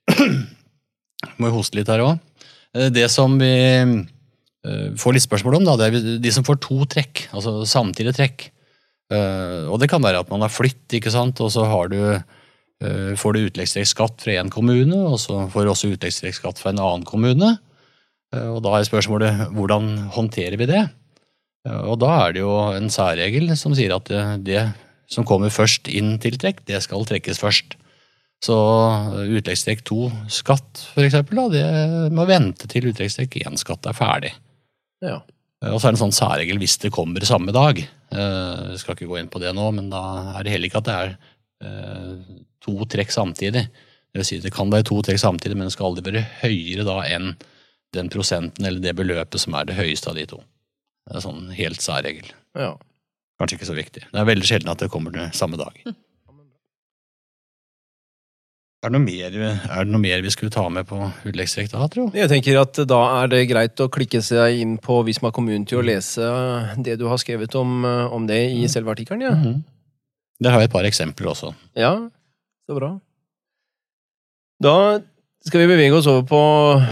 Må 1.43 1.51
jo 1.51 1.57
hoste 1.59 1.75
litt 1.77 1.91
her 1.91 2.01
òg. 2.05 2.21
Det 2.95 3.09
som 3.11 3.35
vi 3.41 3.51
eh, 3.59 4.87
får 5.03 5.17
litt 5.17 5.25
spørsmål 5.25 5.59
om, 5.59 5.67
da, 5.67 5.75
det 5.81 5.89
er 5.89 6.21
de 6.23 6.33
som 6.33 6.47
får 6.47 6.61
to 6.63 6.79
trekk, 6.91 7.25
altså 7.35 7.65
samtidig 7.67 8.15
trekk. 8.15 8.47
Eh, 9.13 9.65
Og 9.69 9.79
det 9.81 9.89
kan 9.89 10.03
være 10.05 10.21
at 10.21 10.31
man 10.31 10.45
har 10.45 10.53
flytt, 10.53 10.87
ikke 10.93 11.13
sant, 11.15 11.41
og 11.41 11.51
så 11.53 11.65
har 11.69 11.89
du, 11.89 11.99
uh, 12.85 13.13
får 13.17 13.33
du 13.35 13.47
utleggstrekkskatt 13.49 14.21
fra 14.23 14.37
én 14.37 14.51
kommune, 14.53 14.97
og 14.97 15.19
så 15.19 15.47
får 15.51 15.65
du 15.65 15.71
også 15.73 15.93
utleggstrekkskatt 15.97 16.61
fra 16.61 16.71
en 16.71 16.79
annen 16.83 17.05
kommune. 17.09 17.57
Uh, 18.35 18.57
Og 18.57 18.63
da 18.63 18.77
er 18.77 18.89
spørsmålet 18.89 19.49
hvordan 19.57 20.11
håndterer 20.13 20.59
vi 20.61 20.69
det? 20.69 20.89
Og 21.69 21.99
da 22.01 22.13
er 22.27 22.33
det 22.33 22.41
jo 22.41 22.53
en 22.73 22.89
særregel 22.89 23.51
som 23.59 23.75
sier 23.77 23.93
at 23.93 24.07
det, 24.09 24.23
det 24.47 24.63
som 25.11 25.25
kommer 25.27 25.51
først 25.53 25.89
inn 25.91 26.17
til 26.23 26.39
trekk, 26.41 26.63
det 26.69 26.81
skal 26.85 27.05
trekkes 27.05 27.41
først. 27.43 27.75
Så 28.45 28.55
utleggstrekk 29.35 29.83
2 29.89 29.99
skatt, 30.31 30.85
for 30.95 31.03
eksempel, 31.03 31.41
da, 31.41 31.49
det 31.51 32.13
må 32.15 32.25
vente 32.29 32.69
til 32.71 32.87
utleggstrekk 32.93 33.41
1 33.43 33.59
skatt 33.59 33.89
er 33.91 33.97
ferdig. 33.99 34.33
Ja. 35.05 35.19
Eh, 35.65 35.73
Og 35.75 35.81
så 35.81 35.89
er 35.89 35.93
det 35.93 35.99
en 36.01 36.05
sånn 36.07 36.17
særregel 36.19 36.59
hvis 36.63 36.79
det 36.83 36.93
kommer 36.95 37.25
samme 37.27 37.53
dag. 37.55 37.79
Eh, 37.79 38.63
Jeg 38.73 38.79
skal 38.83 38.95
ikke 38.97 39.09
gå 39.11 39.19
inn 39.21 39.29
på 39.33 39.41
det 39.43 39.55
nå, 39.57 39.69
men 39.75 39.91
da 39.91 40.03
er 40.39 40.45
det 40.47 40.53
heller 40.55 40.71
ikke 40.71 40.83
at 40.83 40.89
det 40.89 40.97
er 41.03 41.15
eh, 41.65 42.41
to 42.65 42.77
trekk 42.87 43.11
samtidig. 43.15 43.67
Det 44.09 44.21
vil 44.23 44.25
si 44.25 44.39
det 44.41 44.53
kan 44.55 44.71
være 44.71 44.87
to 44.89 45.01
trekk 45.03 45.19
samtidig, 45.21 45.57
men 45.57 45.69
det 45.69 45.75
skal 45.77 45.91
aldri 45.91 46.07
være 46.11 46.27
høyere 46.43 46.85
da 46.89 47.01
enn 47.07 47.35
den 47.97 48.09
prosenten 48.13 48.65
eller 48.69 48.81
det 48.85 48.95
beløpet 48.97 49.41
som 49.41 49.55
er 49.57 49.65
det 49.69 49.77
høyeste 49.79 50.11
av 50.11 50.17
de 50.19 50.27
to. 50.29 50.39
Det 51.09 51.15
er 51.15 51.21
en 51.21 51.25
sånn 51.25 51.51
helt 51.57 51.81
særregel. 51.85 52.31
ja. 52.59 52.75
Kanskje 53.39 53.55
ikke 53.61 53.67
så 53.71 53.75
viktig. 53.79 54.01
Det 54.11 54.19
er 54.19 54.25
veldig 54.27 54.47
sjelden 54.49 54.71
at 54.73 54.81
det 54.83 54.89
kommer 54.91 55.15
samme 55.33 55.55
dag. 55.61 55.77
Er 58.79 58.93
det 58.93 58.95
noe 58.95 59.03
mer, 59.03 59.33
er 59.35 59.83
det 59.83 59.91
noe 59.91 59.99
mer 60.01 60.21
vi 60.23 60.31
skulle 60.31 60.55
ta 60.55 60.69
med 60.71 60.87
på 60.87 61.01
utleggstrekk 61.27 61.73
da, 61.73 61.89
tro? 61.91 62.05
Jeg 62.15 62.31
tenker 62.31 62.61
at 62.61 62.79
da 62.87 63.01
er 63.25 63.33
det 63.33 63.41
greit 63.51 63.81
å 63.83 63.89
klikke 63.91 64.21
seg 64.23 64.61
inn 64.63 64.77
på 64.79 65.01
Visma 65.09 65.33
til 65.35 65.81
å 65.81 65.83
lese 65.83 66.29
det 66.79 66.95
du 67.01 67.09
har 67.11 67.19
skrevet 67.19 67.55
om, 67.59 67.83
om 67.85 68.27
det 68.31 68.39
i 68.55 68.69
selve 68.71 68.95
artikkelen. 68.95 69.27
Ja. 69.27 69.35
Mhm. 69.35 69.65
Der 70.39 70.55
har 70.55 70.63
jeg 70.63 70.69
et 70.71 70.77
par 70.77 70.87
eksempler 70.87 71.33
også. 71.35 71.55
ja. 71.75 72.09
Så 72.69 72.77
bra. 72.77 72.91
Da 74.61 75.01
skal 75.47 75.63
vi 75.63 75.69
bevege 75.71 75.97
oss 75.97 76.07
over 76.11 76.25
på 76.29 76.41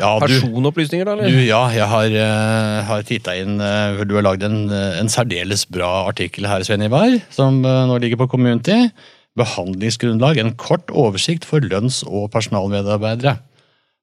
Ja, 0.00 0.18
du- 0.18 0.24
personopplysninger, 0.24 1.04
da? 1.04 1.14
Du, 1.16 1.22
eller? 1.26 1.42
ja, 1.44 1.68
jeg 1.68 1.86
har, 1.90 2.06
uh, 2.06 2.82
har 2.88 3.02
titta 3.02 3.34
inn 3.36 3.60
uh, 3.60 4.02
Du 4.04 4.14
har 4.14 4.22
lagd 4.22 4.42
en, 4.46 4.70
eh, 4.70 4.98
en 5.00 5.08
særdeles 5.08 5.66
bra 5.68 6.08
artikkel 6.08 6.46
her, 6.46 6.62
Svein 6.64 6.82
Ivar, 6.82 7.20
som 7.30 7.60
uh, 7.64 7.84
nå 7.86 7.98
ligger 8.00 8.16
på 8.16 8.30
Community. 8.30 8.88
Behandlingsgrunnlag. 9.36 10.40
En 10.40 10.54
kort 10.58 10.90
oversikt 10.92 11.46
for 11.48 11.64
lønns- 11.64 12.04
og 12.06 12.30
personalmedarbeidere. 12.34 13.38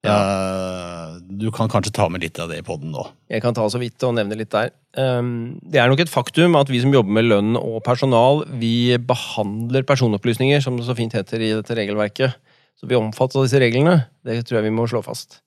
Ja. 0.03 1.15
du 1.31 1.47
kan 1.55 1.69
kanskje 1.71 1.93
ta 1.95 2.09
med 2.11 2.25
litt 2.25 2.39
av 2.41 2.49
det 2.51 2.57
i 2.59 2.65
poden 2.65 2.91
nå. 2.91 3.05
Jeg 3.31 3.39
kan 3.41 3.55
ta 3.55 3.63
så 3.71 3.79
vidt 3.79 4.03
og 4.03 4.17
nevne 4.17 4.35
litt 4.35 4.51
der. 4.51 4.73
Um, 4.99 5.61
det 5.63 5.79
er 5.79 5.87
nok 5.87 6.03
et 6.03 6.11
faktum 6.11 6.57
at 6.59 6.67
vi 6.67 6.81
som 6.83 6.91
jobber 6.91 7.15
med 7.15 7.29
lønn 7.29 7.55
og 7.55 7.79
personal, 7.85 8.43
vi 8.59 8.97
behandler 8.99 9.87
personopplysninger, 9.87 10.59
som 10.61 10.75
det 10.75 10.89
så 10.89 10.97
fint 10.97 11.15
heter 11.15 11.39
i 11.39 11.53
dette 11.55 11.77
regelverket. 11.79 12.35
Så 12.75 12.89
vi 12.89 12.99
omfatter 12.99 13.39
av 13.39 13.47
disse 13.47 13.61
reglene. 13.63 14.03
Det 14.27 14.41
tror 14.43 14.59
jeg 14.59 14.67
vi 14.67 14.75
må 14.75 14.89
slå 14.91 14.99
fast. 15.05 15.39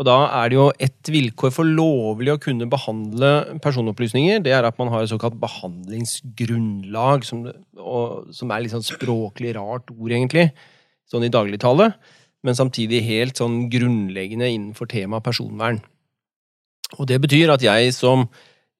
Og 0.00 0.06
da 0.08 0.16
er 0.32 0.48
det 0.48 0.56
jo 0.56 0.66
et 0.80 1.08
vilkår 1.12 1.50
for 1.52 1.68
lovlig 1.68 2.32
å 2.32 2.40
kunne 2.40 2.64
behandle 2.72 3.58
personopplysninger. 3.60 4.40
Det 4.40 4.54
er 4.56 4.64
at 4.64 4.78
man 4.80 4.88
har 4.88 5.04
et 5.04 5.10
såkalt 5.12 5.36
behandlingsgrunnlag, 5.42 7.26
som, 7.28 7.42
og, 7.76 8.30
som 8.32 8.48
er 8.48 8.64
litt 8.64 8.72
sånn 8.72 8.86
språklig 8.86 9.52
rart 9.58 9.92
ord, 9.92 10.08
egentlig. 10.08 10.46
Sånn 11.10 11.26
i 11.28 11.32
dagligtale. 11.32 11.90
Men 12.40 12.56
samtidig 12.56 13.02
helt 13.04 13.36
sånn 13.36 13.66
grunnleggende 13.68 14.48
innenfor 14.48 14.88
temaet 14.88 15.26
personvern. 15.26 15.82
Og 16.96 17.04
det 17.12 17.20
betyr 17.20 17.52
at 17.52 17.62
jeg 17.64 17.92
som 17.92 18.24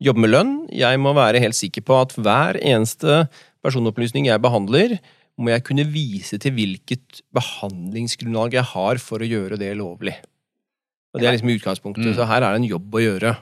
jobber 0.01 0.25
med 0.25 0.33
lønn, 0.33 0.57
jeg 0.73 1.05
må 1.05 1.13
være 1.13 1.45
helt 1.45 1.59
sikker 1.59 1.85
på 1.85 2.01
at 2.01 2.17
hver 2.17 2.57
eneste 2.65 3.27
personopplysning 3.61 4.31
jeg 4.31 4.41
behandler, 4.41 4.97
må 5.41 5.53
jeg 5.53 5.69
kunne 5.69 5.85
vise 5.89 6.41
til 6.41 6.57
hvilket 6.57 7.21
behandlingsgrunnlag 7.37 8.57
jeg 8.57 8.69
har 8.73 9.05
for 9.05 9.21
å 9.21 9.29
gjøre 9.29 9.61
det 9.61 9.75
lovlig. 9.77 10.17
Og 11.11 11.21
Det 11.21 11.27
er 11.27 11.35
liksom 11.35 11.55
utgangspunktet, 11.57 12.07
Mm. 12.07 12.15
så 12.15 12.27
her 12.27 12.43
er 12.43 12.53
det 12.53 12.63
en 12.63 12.71
jobb 12.71 12.91
å 12.95 13.03
gjøre. 13.03 13.37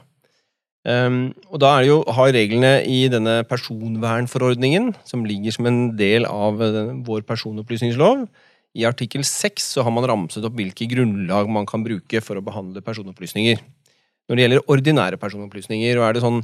Um, 0.87 1.35
og 1.51 1.59
da 1.59 1.75
er 1.75 1.83
det 1.83 1.89
jo, 1.89 2.03
har 2.07 2.31
reglene 2.33 2.71
i 2.87 3.07
denne 3.11 3.43
personvernforordningen, 3.45 4.95
som 5.05 5.25
ligger 5.27 5.51
som 5.51 5.67
en 5.67 5.95
del 5.99 6.25
av 6.25 6.61
eh, 6.63 6.93
vår 7.05 7.25
personopplysningslov, 7.27 8.27
i 8.77 8.85
artikkel 8.85 9.25
6 9.25 9.65
så 9.75 9.83
har 9.83 9.91
man 9.91 10.05
ramset 10.07 10.45
opp 10.45 10.55
hvilke 10.55 10.87
grunnlag 10.89 11.49
man 11.49 11.65
kan 11.65 11.83
bruke 11.83 12.21
for 12.21 12.37
å 12.39 12.45
behandle 12.45 12.81
personopplysninger. 12.85 13.59
Når 14.29 14.37
det 14.37 14.43
gjelder 14.45 14.67
ordinære 14.69 15.19
personopplysninger, 15.19 15.97
og 15.97 16.05
er 16.05 16.13
det 16.13 16.21
sånn 16.23 16.43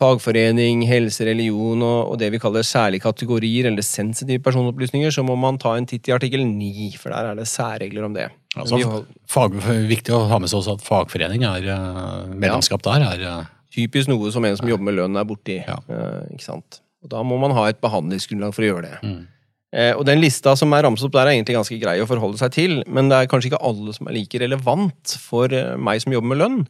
fagforening, 0.00 0.82
helse, 0.88 1.24
religion 1.24 1.80
og, 1.84 2.12
og 2.12 2.18
det 2.20 2.28
vi 2.34 2.40
kaller 2.42 2.66
særlige 2.66 3.04
kategorier 3.06 3.70
eller 3.70 3.84
sensitive 3.86 4.42
personopplysninger, 4.44 5.12
så 5.14 5.24
må 5.24 5.36
man 5.40 5.56
ta 5.62 5.72
en 5.78 5.86
titt 5.88 6.08
i 6.10 6.14
artikkel 6.16 6.44
9, 6.44 6.90
for 7.00 7.14
der 7.14 7.30
er 7.30 7.38
det 7.38 7.46
særregler 7.48 8.04
om 8.08 8.16
det. 8.16 8.26
Altså, 8.56 8.80
hold- 8.84 9.06
fag, 9.28 9.56
viktig 9.88 10.12
å 10.16 10.24
ha 10.30 10.40
med 10.40 10.52
seg 10.52 10.60
også 10.60 10.76
at 10.78 10.84
fagforening 10.84 11.44
er 11.48 11.64
medlemskap 11.68 12.42
Medlemskap 12.44 12.84
der 12.88 13.06
er 13.10 13.24
eh, 13.30 13.54
typisk 13.76 14.12
noe 14.12 14.32
som 14.32 14.44
en 14.48 14.56
som 14.58 14.68
jobber 14.68 14.90
med 14.90 14.98
lønn 15.00 15.16
er 15.20 15.28
borti. 15.28 15.58
Ja. 15.64 15.78
Eh, 15.88 16.34
ikke 16.36 16.44
sant? 16.44 16.82
Og 17.04 17.10
da 17.12 17.22
må 17.24 17.40
man 17.40 17.54
ha 17.56 17.66
et 17.70 17.80
behandlingsgrunnlag 17.84 18.54
for 18.56 18.66
å 18.66 18.70
gjøre 18.74 18.90
det. 18.92 19.00
mm. 19.04 19.24
Eh, 19.76 19.90
og 19.98 20.06
den 20.08 20.22
lista 20.22 20.54
som 20.56 20.72
er 20.72 20.86
ramset 20.86 21.08
opp 21.08 21.16
der, 21.16 21.26
er 21.28 21.34
egentlig 21.34 21.56
ganske 21.56 21.76
grei 21.82 21.96
å 22.00 22.06
forholde 22.08 22.38
seg 22.40 22.52
til, 22.54 22.78
men 22.86 23.10
det 23.10 23.16
er 23.18 23.28
kanskje 23.28 23.50
ikke 23.50 23.64
alle 23.66 23.92
som 23.92 24.06
er 24.08 24.14
like 24.14 24.38
relevant 24.40 25.16
for 25.20 25.52
eh, 25.52 25.74
meg 25.76 26.00
som 26.00 26.14
jobber 26.14 26.30
med 26.32 26.40
lønn. 26.40 26.60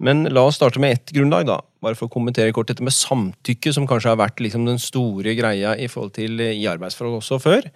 Men 0.00 0.24
la 0.32 0.46
oss 0.48 0.56
starte 0.58 0.80
med 0.82 0.96
ett 0.96 1.12
grunnlag, 1.14 1.46
da. 1.46 1.60
Bare 1.82 1.98
for 1.98 2.08
å 2.08 2.12
kommentere 2.12 2.54
kort 2.54 2.70
dette 2.70 2.82
med 2.82 2.94
samtykke, 2.94 3.72
som 3.74 3.86
kanskje 3.86 4.12
har 4.14 4.20
vært 4.20 4.40
liksom 4.42 4.64
den 4.66 4.80
store 4.82 5.34
greia 5.38 5.76
i 5.78 5.88
forhold 5.90 6.14
til 6.16 6.40
eh, 6.42 6.56
i 6.58 6.66
arbeidsforhold 6.70 7.20
også 7.20 7.38
før. 7.42 7.68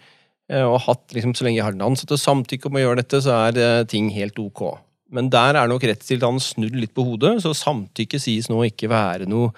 Eh, 0.51 0.65
Og 0.65 0.81
hatt 0.87 1.15
liksom, 1.15 1.35
Så 1.35 1.47
lenge 1.47 1.61
jeg 1.61 1.67
har 1.67 1.77
den 1.77 1.87
ansatte 1.87 2.19
samtykke 2.19 2.71
om 2.71 2.79
å 2.79 2.83
gjøre 2.83 3.03
dette, 3.03 3.23
så 3.23 3.37
er 3.47 3.61
eh, 3.63 3.85
ting 3.91 4.11
helt 4.15 4.39
ok. 4.43 4.79
Men 5.13 5.31
der 5.31 5.55
er 5.55 5.71
nok 5.71 5.85
rettstilstanden 5.87 6.43
snudd 6.43 6.75
litt 6.75 6.95
på 6.97 7.05
hodet, 7.07 7.37
så 7.45 7.55
samtykke 7.55 8.19
sies 8.19 8.49
nå 8.51 8.65
ikke 8.67 8.91
være 8.91 9.29
noe 9.31 9.53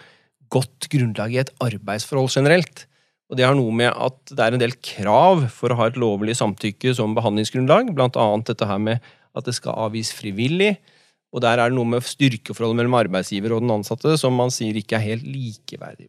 godt 0.53 0.89
grunnlag 0.93 1.33
i 1.33 1.41
et 1.41 1.53
arbeidsforhold 1.65 2.29
generelt. 2.35 2.85
Og 3.29 3.37
det 3.37 3.45
har 3.45 3.57
noe 3.57 3.73
med 3.77 3.93
at 3.93 4.33
det 4.33 4.45
er 4.45 4.57
en 4.57 4.61
del 4.61 4.77
krav 4.85 5.49
for 5.53 5.73
å 5.73 5.79
ha 5.81 5.89
et 5.89 5.99
lovlig 6.01 6.37
samtykke 6.39 6.95
som 6.97 7.17
behandlingsgrunnlag, 7.17 7.93
blant 7.97 8.17
annet 8.17 8.49
dette 8.53 8.69
her 8.69 8.81
med 8.81 9.05
at 9.37 9.49
det 9.49 9.57
skal 9.57 9.77
avgis 9.89 10.13
frivillig. 10.17 10.79
Og 11.35 11.43
der 11.45 11.61
er 11.61 11.69
det 11.69 11.77
noe 11.77 11.85
med 11.85 12.07
styrkeforholdet 12.09 12.79
mellom 12.81 12.95
arbeidsgiver 12.97 13.53
og 13.57 13.61
den 13.65 13.75
ansatte 13.75 14.15
som 14.21 14.33
man 14.39 14.53
sier 14.55 14.77
ikke 14.81 14.97
er 14.97 15.05
helt 15.05 15.27
likeverdig. 15.29 16.09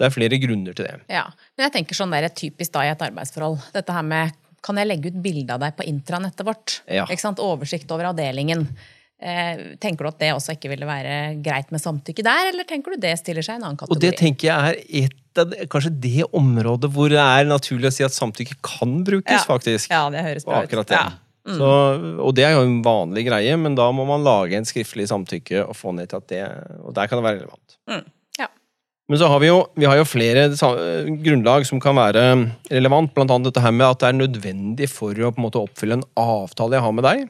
Det 0.00 0.06
er 0.08 0.14
flere 0.14 0.38
grunner 0.40 0.72
til 0.76 0.86
det. 0.88 0.94
Ja, 1.12 1.26
men 1.56 1.66
jeg 1.66 1.74
tenker 1.74 1.98
sånn 1.98 2.14
der 2.14 2.30
typisk 2.32 2.72
da 2.72 2.86
i 2.86 2.92
et 2.94 3.02
arbeidsforhold. 3.04 3.58
Dette 3.74 3.92
her 3.92 4.06
med 4.06 4.32
kan 4.64 4.76
jeg 4.80 4.88
legge 4.88 5.12
ut 5.12 5.18
bilde 5.24 5.52
av 5.56 5.60
deg 5.60 5.76
på 5.76 5.84
intranettet 5.88 6.44
vårt? 6.44 6.78
Ja. 6.88 7.04
Ikke 7.08 7.20
sant? 7.20 7.40
Oversikt 7.44 7.92
over 7.92 8.08
avdelingen. 8.10 8.66
Eh, 9.20 9.76
tenker 9.80 10.06
du 10.06 10.08
at 10.08 10.20
det 10.22 10.30
også 10.32 10.54
ikke 10.56 10.70
ville 10.72 10.88
være 10.88 11.16
greit 11.44 11.68
med 11.72 11.82
samtykke 11.82 12.24
der, 12.24 12.46
eller 12.54 12.64
tenker 12.64 12.94
du 12.96 13.00
det 13.02 13.12
stiller 13.20 13.44
seg 13.44 13.58
i 13.58 13.60
en 13.60 13.66
annen 13.68 13.76
kategori? 13.80 13.96
Og 13.98 14.00
det 14.00 14.14
tenker 14.16 14.48
jeg 14.48 14.78
er 14.80 15.04
et 15.04 15.40
av 15.40 15.50
det, 15.52 15.66
kanskje 15.72 15.92
det 16.00 16.24
området 16.32 16.88
hvor 16.94 17.12
det 17.12 17.20
er 17.20 17.48
naturlig 17.48 17.90
å 17.90 17.92
si 17.92 18.04
at 18.06 18.16
samtykke 18.16 18.56
kan 18.64 19.02
brukes, 19.04 19.36
Ja. 19.36 19.44
faktisk. 19.44 19.92
Ja, 19.92 20.06
det 20.12 20.24
høres 20.24 20.48
bra 20.48 20.62
ut. 20.62 20.68
akkurat 20.70 20.88
det. 20.88 20.96
Ja. 20.96 21.10
Mm. 21.50 21.58
Så, 21.58 21.72
og 22.22 22.32
det 22.36 22.46
er 22.46 22.54
jo 22.54 22.62
en 22.66 22.78
vanlig 22.84 23.26
greie, 23.26 23.56
men 23.58 23.74
da 23.78 23.88
må 23.94 24.06
man 24.08 24.24
lage 24.26 24.58
en 24.58 24.68
skriftlig 24.68 25.08
samtykke 25.10 25.64
og 25.64 25.76
få 25.76 25.94
ned 25.96 26.10
til 26.10 26.20
at 26.20 26.30
det 26.30 26.42
Og 26.84 26.94
der 26.94 27.10
kan 27.10 27.18
det 27.18 27.26
være 27.26 27.40
relevant. 27.40 27.76
Mm, 27.90 28.04
ja. 28.38 28.46
Men 29.10 29.18
så 29.18 29.30
har 29.32 29.42
vi 29.42 29.50
jo, 29.50 29.58
vi 29.74 29.88
har 29.90 29.98
jo 29.98 30.06
flere 30.06 30.46
grunnlag 31.24 31.66
som 31.66 31.82
kan 31.82 31.98
være 31.98 32.24
relevant, 32.70 33.12
blant 33.16 33.34
annet 33.34 33.50
dette 33.50 33.64
her 33.64 33.74
med 33.74 33.88
at 33.88 34.00
det 34.00 34.08
er 34.12 34.20
nødvendig 34.20 34.90
for 34.92 35.12
å 35.12 35.34
på 35.34 35.42
en 35.42 35.48
måte 35.48 35.62
oppfylle 35.62 35.98
en 35.98 36.08
avtale 36.20 36.78
jeg 36.78 36.86
har 36.86 36.96
med 36.96 37.08
deg. 37.08 37.28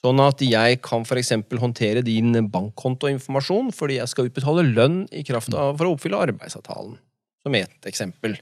Sånn 0.00 0.20
at 0.24 0.40
jeg 0.40 0.78
kan 0.80 1.02
f.eks. 1.04 1.34
håndtere 1.60 2.00
din 2.06 2.32
bankkontoinformasjon 2.48 3.68
fordi 3.76 3.98
jeg 3.98 4.08
skal 4.08 4.30
utbetale 4.30 4.64
lønn 4.70 5.02
i 5.12 5.24
kraft 5.28 5.52
av 5.52 5.74
for 5.76 5.88
å 5.88 5.96
oppfylle 5.96 6.22
arbeidsavtalen. 6.28 6.96
Som 7.44 7.56
ett 7.56 7.88
eksempel. 7.88 8.38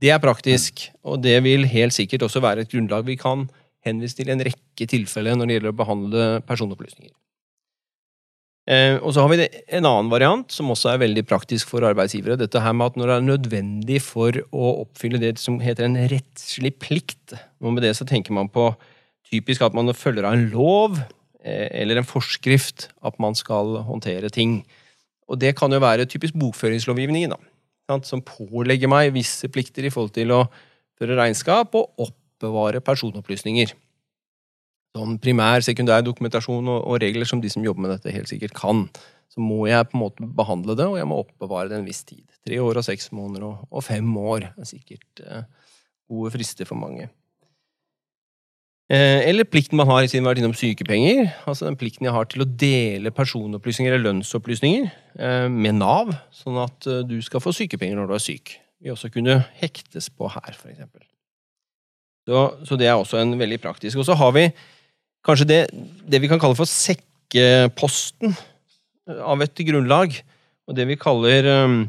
Det 0.00 0.12
er 0.12 0.20
praktisk, 0.20 0.86
og 1.04 1.20
det 1.24 1.38
vil 1.44 1.66
helt 1.68 1.92
sikkert 1.92 2.24
også 2.24 2.40
være 2.44 2.64
et 2.64 2.72
grunnlag 2.72 3.04
vi 3.08 3.18
kan 3.20 3.48
henvise 3.86 4.18
til 4.18 4.30
en 4.32 4.42
rekke 4.44 4.86
tilfeller 4.90 5.38
når 5.38 5.48
det 5.48 5.58
gjelder 5.58 5.74
å 5.74 5.80
behandle 5.80 6.28
personopplysninger. 6.48 7.14
Eh, 8.70 8.98
og 9.00 9.14
så 9.14 9.24
har 9.24 9.32
vi 9.32 9.46
en 9.72 9.86
annen 9.88 10.10
variant 10.12 10.52
som 10.52 10.68
også 10.70 10.92
er 10.92 11.00
veldig 11.02 11.24
praktisk 11.26 11.70
for 11.72 11.86
arbeidsgivere. 11.88 12.38
Dette 12.38 12.60
her 12.62 12.74
med 12.76 12.92
at 12.92 12.98
når 13.00 13.10
det 13.10 13.16
er 13.16 13.26
nødvendig 13.26 14.00
for 14.04 14.36
å 14.52 14.74
oppfylle 14.84 15.20
det 15.22 15.34
som 15.42 15.58
heter 15.62 15.88
en 15.88 15.98
rettslig 16.12 16.76
plikt. 16.82 17.34
Og 17.64 17.74
med 17.74 17.86
det 17.86 17.96
så 17.98 18.06
tenker 18.06 18.36
man 18.36 18.52
på 18.52 18.68
typisk 19.30 19.64
at 19.64 19.74
man 19.76 19.90
følger 19.96 20.28
av 20.28 20.36
en 20.36 20.46
lov 20.52 21.00
eh, 21.00 21.68
eller 21.82 21.98
en 22.00 22.06
forskrift 22.06 22.90
at 23.06 23.18
man 23.22 23.38
skal 23.38 23.80
håndtere 23.88 24.30
ting. 24.30 24.60
Og 25.30 25.40
det 25.40 25.56
kan 25.58 25.72
jo 25.72 25.82
være 25.82 26.08
typisk 26.10 26.36
bokføringslovgivningen, 26.38 27.34
da. 27.34 27.98
Som 28.06 28.22
pålegger 28.22 28.90
meg 28.90 29.16
visse 29.16 29.48
plikter 29.50 29.82
i 29.86 29.90
forhold 29.90 30.12
til 30.14 30.30
å 30.30 30.44
føre 31.00 31.16
regnskap 31.18 31.74
og 31.74 32.12
oppbevare 32.40 32.80
personopplysninger. 32.80 33.74
Sånn 34.96 35.20
primær, 35.22 35.62
sekundær 35.62 36.02
dokumentasjon 36.02 36.66
og, 36.66 36.80
og 36.88 36.98
regler 37.04 37.28
som 37.28 37.42
de 37.42 37.50
som 37.52 37.62
jobber 37.62 37.84
med 37.84 37.94
dette, 37.94 38.14
helt 38.14 38.30
sikkert 38.30 38.56
kan. 38.56 38.88
Så 39.30 39.44
må 39.44 39.62
jeg 39.68 39.86
på 39.86 39.94
en 39.94 40.02
måte 40.02 40.26
behandle 40.26 40.74
det, 40.74 40.88
og 40.90 40.98
jeg 40.98 41.06
må 41.06 41.20
oppbevare 41.22 41.70
det 41.70 41.78
en 41.78 41.86
viss 41.86 42.02
tid. 42.08 42.24
Tre 42.46 42.58
år 42.58 42.80
og 42.80 42.86
seks 42.86 43.12
måneder 43.14 43.46
og, 43.46 43.68
og 43.70 43.86
fem 43.86 44.08
år 44.18 44.48
er 44.50 44.66
sikkert 44.66 45.22
eh, 45.22 45.44
gode 46.10 46.32
frister 46.34 46.66
for 46.66 46.80
mange. 46.80 47.06
Eh, 48.90 49.20
eller 49.28 49.46
plikten 49.46 49.78
man 49.78 49.86
har 49.86 50.02
siden 50.02 50.24
vi 50.24 50.26
har 50.26 50.32
vært 50.32 50.42
innom 50.42 50.56
sykepenger. 50.58 51.28
Altså 51.46 51.68
den 51.68 51.78
plikten 51.78 52.08
jeg 52.08 52.16
har 52.16 52.26
til 52.26 52.42
å 52.42 52.48
dele 52.48 53.14
personopplysninger 53.14 53.94
eller 53.94 54.08
lønnsopplysninger 54.08 54.88
eh, 54.88 55.46
med 55.46 55.78
Nav, 55.78 56.10
sånn 56.34 56.58
at 56.64 56.90
eh, 56.90 57.04
du 57.06 57.20
skal 57.22 57.44
få 57.44 57.54
sykepenger 57.54 58.00
når 58.00 58.10
du 58.10 58.16
er 58.18 58.26
syk. 58.26 58.56
Vi 58.82 58.90
også 58.90 59.12
kunne 59.14 59.44
hektes 59.60 60.10
på 60.10 60.26
her, 60.34 60.50
for 60.56 60.72
eksempel. 60.72 61.04
Så, 62.30 62.78
det 62.78 62.86
er 62.86 62.96
også 62.96 63.18
en 63.20 63.34
veldig 63.38 63.58
praktisk. 63.62 63.98
Og 63.98 64.06
så 64.06 64.16
har 64.18 64.34
vi 64.36 64.46
kanskje 65.26 65.48
det, 65.48 65.60
det 66.06 66.20
vi 66.22 66.30
kan 66.30 66.40
kalle 66.40 66.58
for 66.58 66.68
sekkeposten 66.68 68.36
av 69.18 69.42
et 69.42 69.64
grunnlag. 69.66 70.14
Og 70.70 70.76
det 70.78 70.86
vi 70.86 70.98
kaller 71.00 71.48
um, 71.66 71.80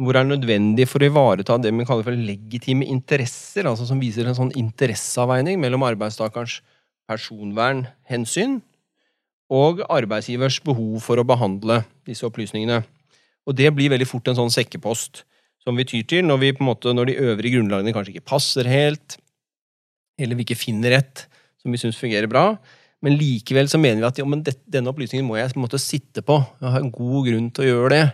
hvor 0.00 0.16
det 0.16 0.22
er 0.22 0.30
nødvendig 0.30 0.86
for 0.88 1.02
å 1.02 1.08
ivareta 1.10 1.58
det 1.60 1.72
vi 1.74 1.86
kaller 1.86 2.06
for 2.06 2.16
legitime 2.16 2.86
interesser, 2.88 3.68
altså 3.68 3.86
som 3.88 4.00
viser 4.00 4.26
en 4.26 4.38
sånn 4.38 4.54
interesseavveining 4.58 5.60
mellom 5.60 5.84
arbeidstakerens 5.86 6.60
personvernhensyn 7.10 8.60
og 9.52 9.82
arbeidsgivers 9.92 10.62
behov 10.64 11.02
for 11.04 11.20
å 11.20 11.26
behandle 11.28 11.82
disse 12.08 12.24
opplysningene. 12.24 12.80
Og 13.44 13.56
det 13.58 13.68
blir 13.74 13.92
veldig 13.92 14.08
fort 14.08 14.30
en 14.30 14.38
sånn 14.38 14.54
sekkepost 14.54 15.26
som 15.62 15.76
vi 15.78 15.86
tyr 15.86 16.06
til 16.08 16.24
når, 16.26 16.40
vi 16.42 16.54
på 16.56 16.64
en 16.64 16.70
måte, 16.70 16.94
når 16.94 17.10
de 17.10 17.18
øvrige 17.28 17.58
grunnlagene 17.58 17.94
kanskje 17.94 18.16
ikke 18.16 18.30
passer 18.32 18.68
helt, 18.70 19.18
eller 20.20 20.38
vi 20.38 20.46
ikke 20.46 20.58
finner 20.58 20.98
et 20.98 21.26
som 21.62 21.72
vi 21.72 21.80
syns 21.80 21.98
fungerer 21.98 22.30
bra. 22.30 22.56
Men 23.02 23.16
likevel 23.18 23.70
så 23.70 23.80
mener 23.82 24.02
vi 24.02 24.08
at 24.08 24.18
ja, 24.20 24.26
det, 24.46 24.56
denne 24.70 24.90
opplysningen 24.92 25.26
må 25.26 25.38
jeg 25.38 25.54
på 25.54 25.60
en 25.60 25.64
måte 25.64 25.80
sitte 25.82 26.22
på. 26.26 26.38
Jeg 26.62 26.74
har 26.74 26.82
en 26.82 26.94
god 26.94 27.28
grunn 27.28 27.48
til 27.54 27.64
å 27.64 27.70
gjøre 27.70 27.94
det. 27.94 28.04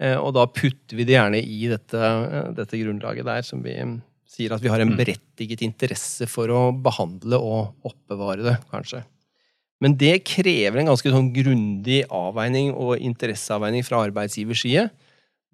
Eh, 0.00 0.16
og 0.16 0.34
da 0.36 0.46
putter 0.48 0.98
vi 0.98 1.06
det 1.08 1.16
gjerne 1.16 1.40
i 1.42 1.60
dette, 1.70 1.98
eh, 2.00 2.50
dette 2.56 2.80
grunnlaget 2.80 3.26
der 3.26 3.46
som 3.46 3.62
vi, 3.64 3.74
sier 4.30 4.54
at 4.54 4.62
vi 4.62 4.70
har 4.70 4.82
en 4.82 4.94
berettiget 4.98 5.64
interesse 5.66 6.28
for 6.30 6.52
å 6.54 6.60
behandle 6.72 7.40
og 7.42 7.90
oppbevare 7.90 8.46
det, 8.46 8.56
kanskje. 8.70 9.02
Men 9.80 9.96
det 9.98 10.20
krever 10.28 10.82
en 10.82 10.90
ganske 10.92 11.10
sånn 11.10 11.32
grundig 11.34 12.02
avveining 12.12 12.74
og 12.76 13.00
interesseavveining 13.00 13.84
fra 13.86 14.04
arbeidsgivers 14.06 14.62
side, 14.62 14.86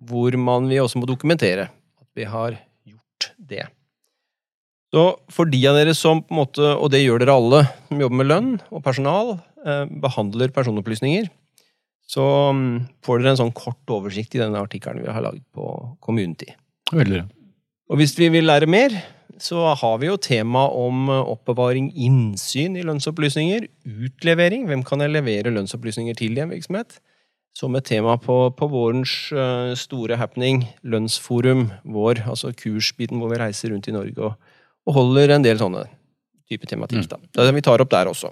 hvor 0.03 0.35
man 0.37 0.67
vi 0.69 0.83
også 0.83 1.01
må 1.01 1.09
dokumentere 1.09 1.71
at 1.71 2.09
vi 2.19 2.27
har 2.29 2.59
gjort 2.85 3.31
det. 3.39 3.65
Så 4.97 5.03
for 5.29 5.49
de 5.53 5.59
av 5.69 5.77
dere 5.77 5.93
som 5.93 6.23
på 6.25 6.33
en 6.33 6.39
måte, 6.41 6.69
og 6.73 6.89
det 6.89 7.03
gjør 7.03 7.21
dere 7.21 7.35
alle, 7.37 7.59
som 7.91 7.99
jobber 8.01 8.17
med 8.23 8.31
lønn 8.31 8.53
og 8.71 8.81
personal, 8.85 9.35
eh, 9.67 9.83
behandler 10.01 10.55
personopplysninger, 10.57 11.27
så 12.09 12.25
mm, 12.57 12.71
får 13.05 13.21
dere 13.21 13.35
en 13.35 13.41
sånn 13.43 13.53
kort 13.57 13.93
oversikt 13.93 14.39
i 14.39 14.41
denne 14.41 14.63
artikkelen 14.63 15.05
vi 15.05 15.13
har 15.13 15.27
laget 15.27 15.45
på 15.53 15.69
Community. 16.01 16.49
Veldig. 16.95 17.27
Og 17.93 18.01
hvis 18.01 18.17
vi 18.17 18.31
vil 18.33 18.49
lære 18.49 18.71
mer, 18.71 18.97
så 19.37 19.75
har 19.77 20.01
vi 20.01 20.09
jo 20.09 20.17
tema 20.17 20.65
om 20.73 21.11
eh, 21.13 21.29
oppbevaring, 21.35 21.91
innsyn 21.93 22.81
i 22.81 22.87
lønnsopplysninger, 22.89 23.69
utlevering, 24.09 24.65
hvem 24.71 24.87
kan 24.87 25.05
jeg 25.05 25.13
levere 25.13 25.53
lønnsopplysninger 25.53 26.17
til 26.17 26.41
i 26.41 26.47
en 26.47 26.57
virksomhet, 26.57 27.03
som 27.57 27.77
et 27.77 27.85
tema 27.89 28.17
på, 28.17 28.47
på 28.57 28.73
vårens 28.73 29.19
eh, 29.37 29.77
store 29.77 30.17
happening, 30.17 30.65
Lønnsforum 30.89 31.69
vår, 31.85 32.25
altså 32.33 32.57
kursbiten 32.57 33.21
hvor 33.21 33.37
vi 33.37 33.45
reiser 33.45 33.77
rundt 33.77 33.93
i 33.93 33.97
Norge 34.01 34.31
og, 34.33 34.55
og 34.87 34.99
holder 35.01 35.37
en 35.37 35.47
del 35.47 35.59
sånne 35.61 35.87
type 36.47 36.69
tematikk. 36.71 37.09
Da. 37.11 37.19
Det 37.19 37.43
er 37.43 37.49
det 37.49 37.57
vi 37.59 37.65
tar 37.67 37.83
opp 37.83 37.91
der 37.91 38.09
også. 38.11 38.31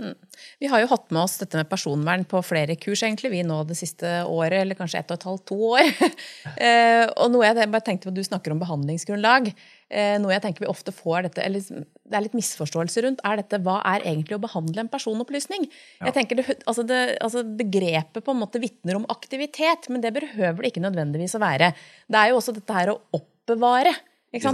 Vi 0.63 0.69
har 0.71 0.83
jo 0.85 0.89
hatt 0.93 1.09
med 1.11 1.25
oss 1.25 1.37
dette 1.41 1.59
med 1.59 1.69
personvern 1.71 2.23
på 2.31 2.41
flere 2.47 2.77
kurs, 2.79 3.03
egentlig, 3.03 3.33
vi 3.33 3.43
nå 3.47 3.57
det 3.67 3.77
siste 3.79 4.21
året, 4.31 4.61
eller 4.61 4.79
kanskje 4.79 5.01
ett 5.01 5.11
og 5.11 5.19
et 5.19 5.27
halvt, 5.31 5.47
to 5.51 5.59
år. 5.75 5.91
Eh, 6.65 7.03
og 7.19 7.33
noe 7.33 7.47
jeg 7.47 7.69
bare 7.73 7.83
tenkte 7.83 8.07
på, 8.07 8.13
Du 8.15 8.23
snakker 8.25 8.53
om 8.53 8.61
behandlingsgrunnlag. 8.61 9.49
Eh, 9.91 10.15
noe 10.23 10.33
jeg 10.33 10.43
tenker 10.45 10.63
vi 10.63 10.69
ofte 10.71 10.93
får 10.95 11.27
dette, 11.27 11.43
eller 11.43 11.65
det 11.65 12.17
er 12.17 12.25
litt 12.25 12.37
misforståelse 12.37 13.03
rundt, 13.05 13.23
er 13.27 13.41
dette 13.41 13.59
hva 13.65 13.81
er 13.91 14.07
egentlig 14.07 14.37
å 14.37 14.43
behandle 14.45 14.85
en 14.85 14.91
personopplysning? 14.93 15.67
Jeg 16.05 16.15
tenker 16.17 16.39
det, 16.39 16.47
altså 16.71 16.87
det, 16.87 17.01
altså 17.25 17.43
Begrepet 17.59 18.25
på 18.25 18.35
en 18.35 18.41
måte 18.41 18.63
vitner 18.63 19.01
om 19.01 19.09
aktivitet, 19.13 19.91
men 19.91 20.05
det 20.05 20.15
behøver 20.17 20.63
det 20.63 20.73
ikke 20.73 20.85
nødvendigvis 20.87 21.37
å 21.37 21.43
være. 21.43 21.73
Det 22.07 22.21
er 22.21 22.31
jo 22.31 22.39
også 22.39 22.55
dette 22.57 22.79
her 22.79 22.95
å 22.95 23.01
oppbevare. 23.19 23.97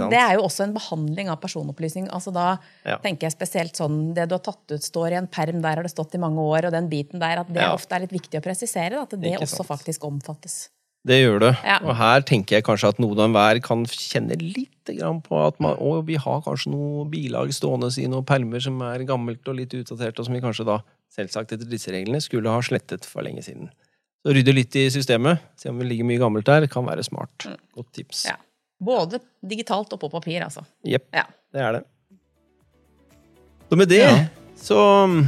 Det 0.09 0.19
er 0.19 0.33
jo 0.37 0.43
også 0.45 0.63
en 0.67 0.73
behandling 0.75 1.29
av 1.29 1.39
personopplysning. 1.41 2.09
Altså 2.09 2.33
da 2.33 2.57
Ja. 2.85 2.97
tenker 2.97 3.27
jeg 3.29 3.33
spesielt 3.33 3.73
sånn, 3.75 4.13
Det 4.13 4.27
du 4.29 4.35
har 4.35 4.39
tatt 4.39 4.71
ut, 4.71 4.81
står 4.81 5.11
i 5.11 5.17
en 5.17 5.27
perm, 5.27 5.61
der 5.61 5.75
har 5.75 5.83
det 5.83 5.91
stått 5.91 6.13
i 6.15 6.17
mange 6.21 6.37
år, 6.37 6.65
og 6.65 6.71
den 6.71 6.89
biten 6.89 7.19
der, 7.19 7.39
at 7.39 7.47
det 7.47 7.61
Ja. 7.61 7.73
ofte 7.73 7.95
er 7.95 7.99
litt 8.01 8.11
viktig 8.11 8.39
å 8.39 8.43
presisere. 8.43 8.91
da, 8.91 9.01
At 9.03 9.09
det 9.09 9.21
Ikke 9.33 9.41
også 9.41 9.65
sant. 9.65 9.67
faktisk 9.67 9.99
omfattes. 10.05 10.69
Det 11.03 11.17
gjør 11.25 11.39
det. 11.39 11.57
Ja. 11.65 11.79
Og 11.81 11.95
her 11.95 12.21
tenker 12.21 12.57
jeg 12.57 12.63
kanskje 12.63 12.89
at 12.89 12.99
noen 12.99 13.17
og 13.17 13.29
enhver 13.29 13.61
kan 13.63 13.85
kjenne 13.85 14.37
litt 14.39 14.67
på 14.85 15.47
at 15.47 15.59
man, 15.59 15.75
å, 15.77 16.03
vi 16.05 16.15
har 16.15 16.41
kanskje 16.41 16.67
noe 16.71 17.05
bilag 17.09 17.49
stående 17.49 17.89
i 17.97 18.07
noen 18.07 18.25
permer 18.25 18.59
som 18.61 18.79
er 18.81 18.99
gammelt 19.05 19.47
og 19.47 19.55
litt 19.55 19.69
utdatert, 19.73 20.19
og 20.19 20.25
som 20.25 20.33
vi 20.33 20.41
kanskje 20.41 20.65
da, 20.65 20.79
selvsagt 21.15 21.53
etter 21.53 21.65
disse 21.69 21.87
reglene, 21.91 22.21
skulle 22.21 22.49
ha 22.49 22.59
slettet 22.59 23.05
for 23.05 23.23
lenge 23.23 23.41
siden. 23.43 23.69
Så 24.25 24.33
rydde 24.35 24.53
litt 24.53 24.75
i 24.75 24.89
systemet, 24.93 25.39
se 25.57 25.69
om 25.69 25.79
det 25.79 25.87
ligger 25.87 26.05
mye 26.05 26.19
gammelt 26.19 26.45
der, 26.45 26.67
kan 26.67 26.85
være 26.85 27.03
smart. 27.03 27.47
Godt 27.75 27.91
tips. 27.93 28.25
Ja. 28.29 28.35
Både 28.81 29.19
digitalt 29.45 29.91
og 29.93 29.99
på 30.01 30.09
papir, 30.09 30.41
altså. 30.41 30.63
Jepp, 30.87 31.05
Ja. 31.13 31.23
det 31.53 31.61
er 31.61 31.71
det. 31.77 31.83
Så 33.69 33.77
med 33.77 33.87
det 33.89 33.99
Ja. 34.01 34.25
så 34.57 34.77
um, 35.05 35.23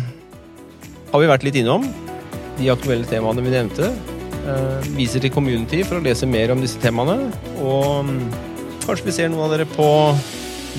har 1.14 1.20
vi 1.22 1.28
vært 1.30 1.44
litt 1.48 1.56
innom 1.62 1.86
de 2.58 2.70
aktuelle 2.74 3.06
temaene 3.06 3.42
vi 3.46 3.54
nevnte. 3.54 3.92
Eh, 4.44 4.90
viser 4.98 5.22
til 5.24 5.32
Community 5.32 5.84
for 5.88 6.00
å 6.02 6.04
lese 6.04 6.28
mer 6.28 6.52
om 6.52 6.60
disse 6.62 6.80
temaene. 6.84 7.32
Og 7.64 8.02
um, 8.04 8.32
kanskje 8.84 9.06
vi 9.08 9.12
ser 9.16 9.30
noen 9.32 9.46
av 9.46 9.54
dere 9.56 9.66
på 9.70 9.88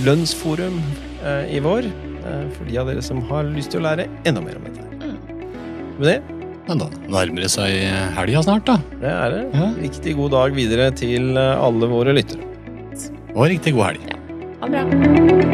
Lønnsforum 0.04 0.76
eh, 1.24 1.54
i 1.56 1.60
vår. 1.64 1.87
eh, 2.24 2.44
for 2.56 2.64
de 2.68 2.78
av 2.80 2.87
dere 2.90 3.02
som 3.02 3.22
har 3.30 3.44
lyst 3.54 3.70
til 3.72 3.80
å 3.80 3.87
lære 3.88 4.08
enda 4.26 4.40
mer 4.44 4.56
om 4.56 4.64
dette. 4.64 4.80
Med 5.94 6.06
det, 6.10 6.22
Men 6.66 6.78
da 6.80 6.87
nærmer 7.12 7.42
det 7.44 7.50
seg 7.52 7.70
helga 8.16 8.42
snart, 8.42 8.64
da. 8.66 8.76
det 9.00 9.10
er 9.12 9.30
det. 9.30 9.42
Ja. 9.54 9.66
Riktig 9.78 10.16
god 10.16 10.30
dag 10.32 10.54
videre 10.56 10.90
til 10.96 11.37
alle 11.38 11.87
våre 11.90 12.14
lyttere. 12.16 12.40
Og 13.35 13.49
riktig 13.51 13.75
god 13.75 13.85
helg. 13.85 14.01
Ha 14.61 14.66
det 14.70 14.87
bra. 14.90 15.53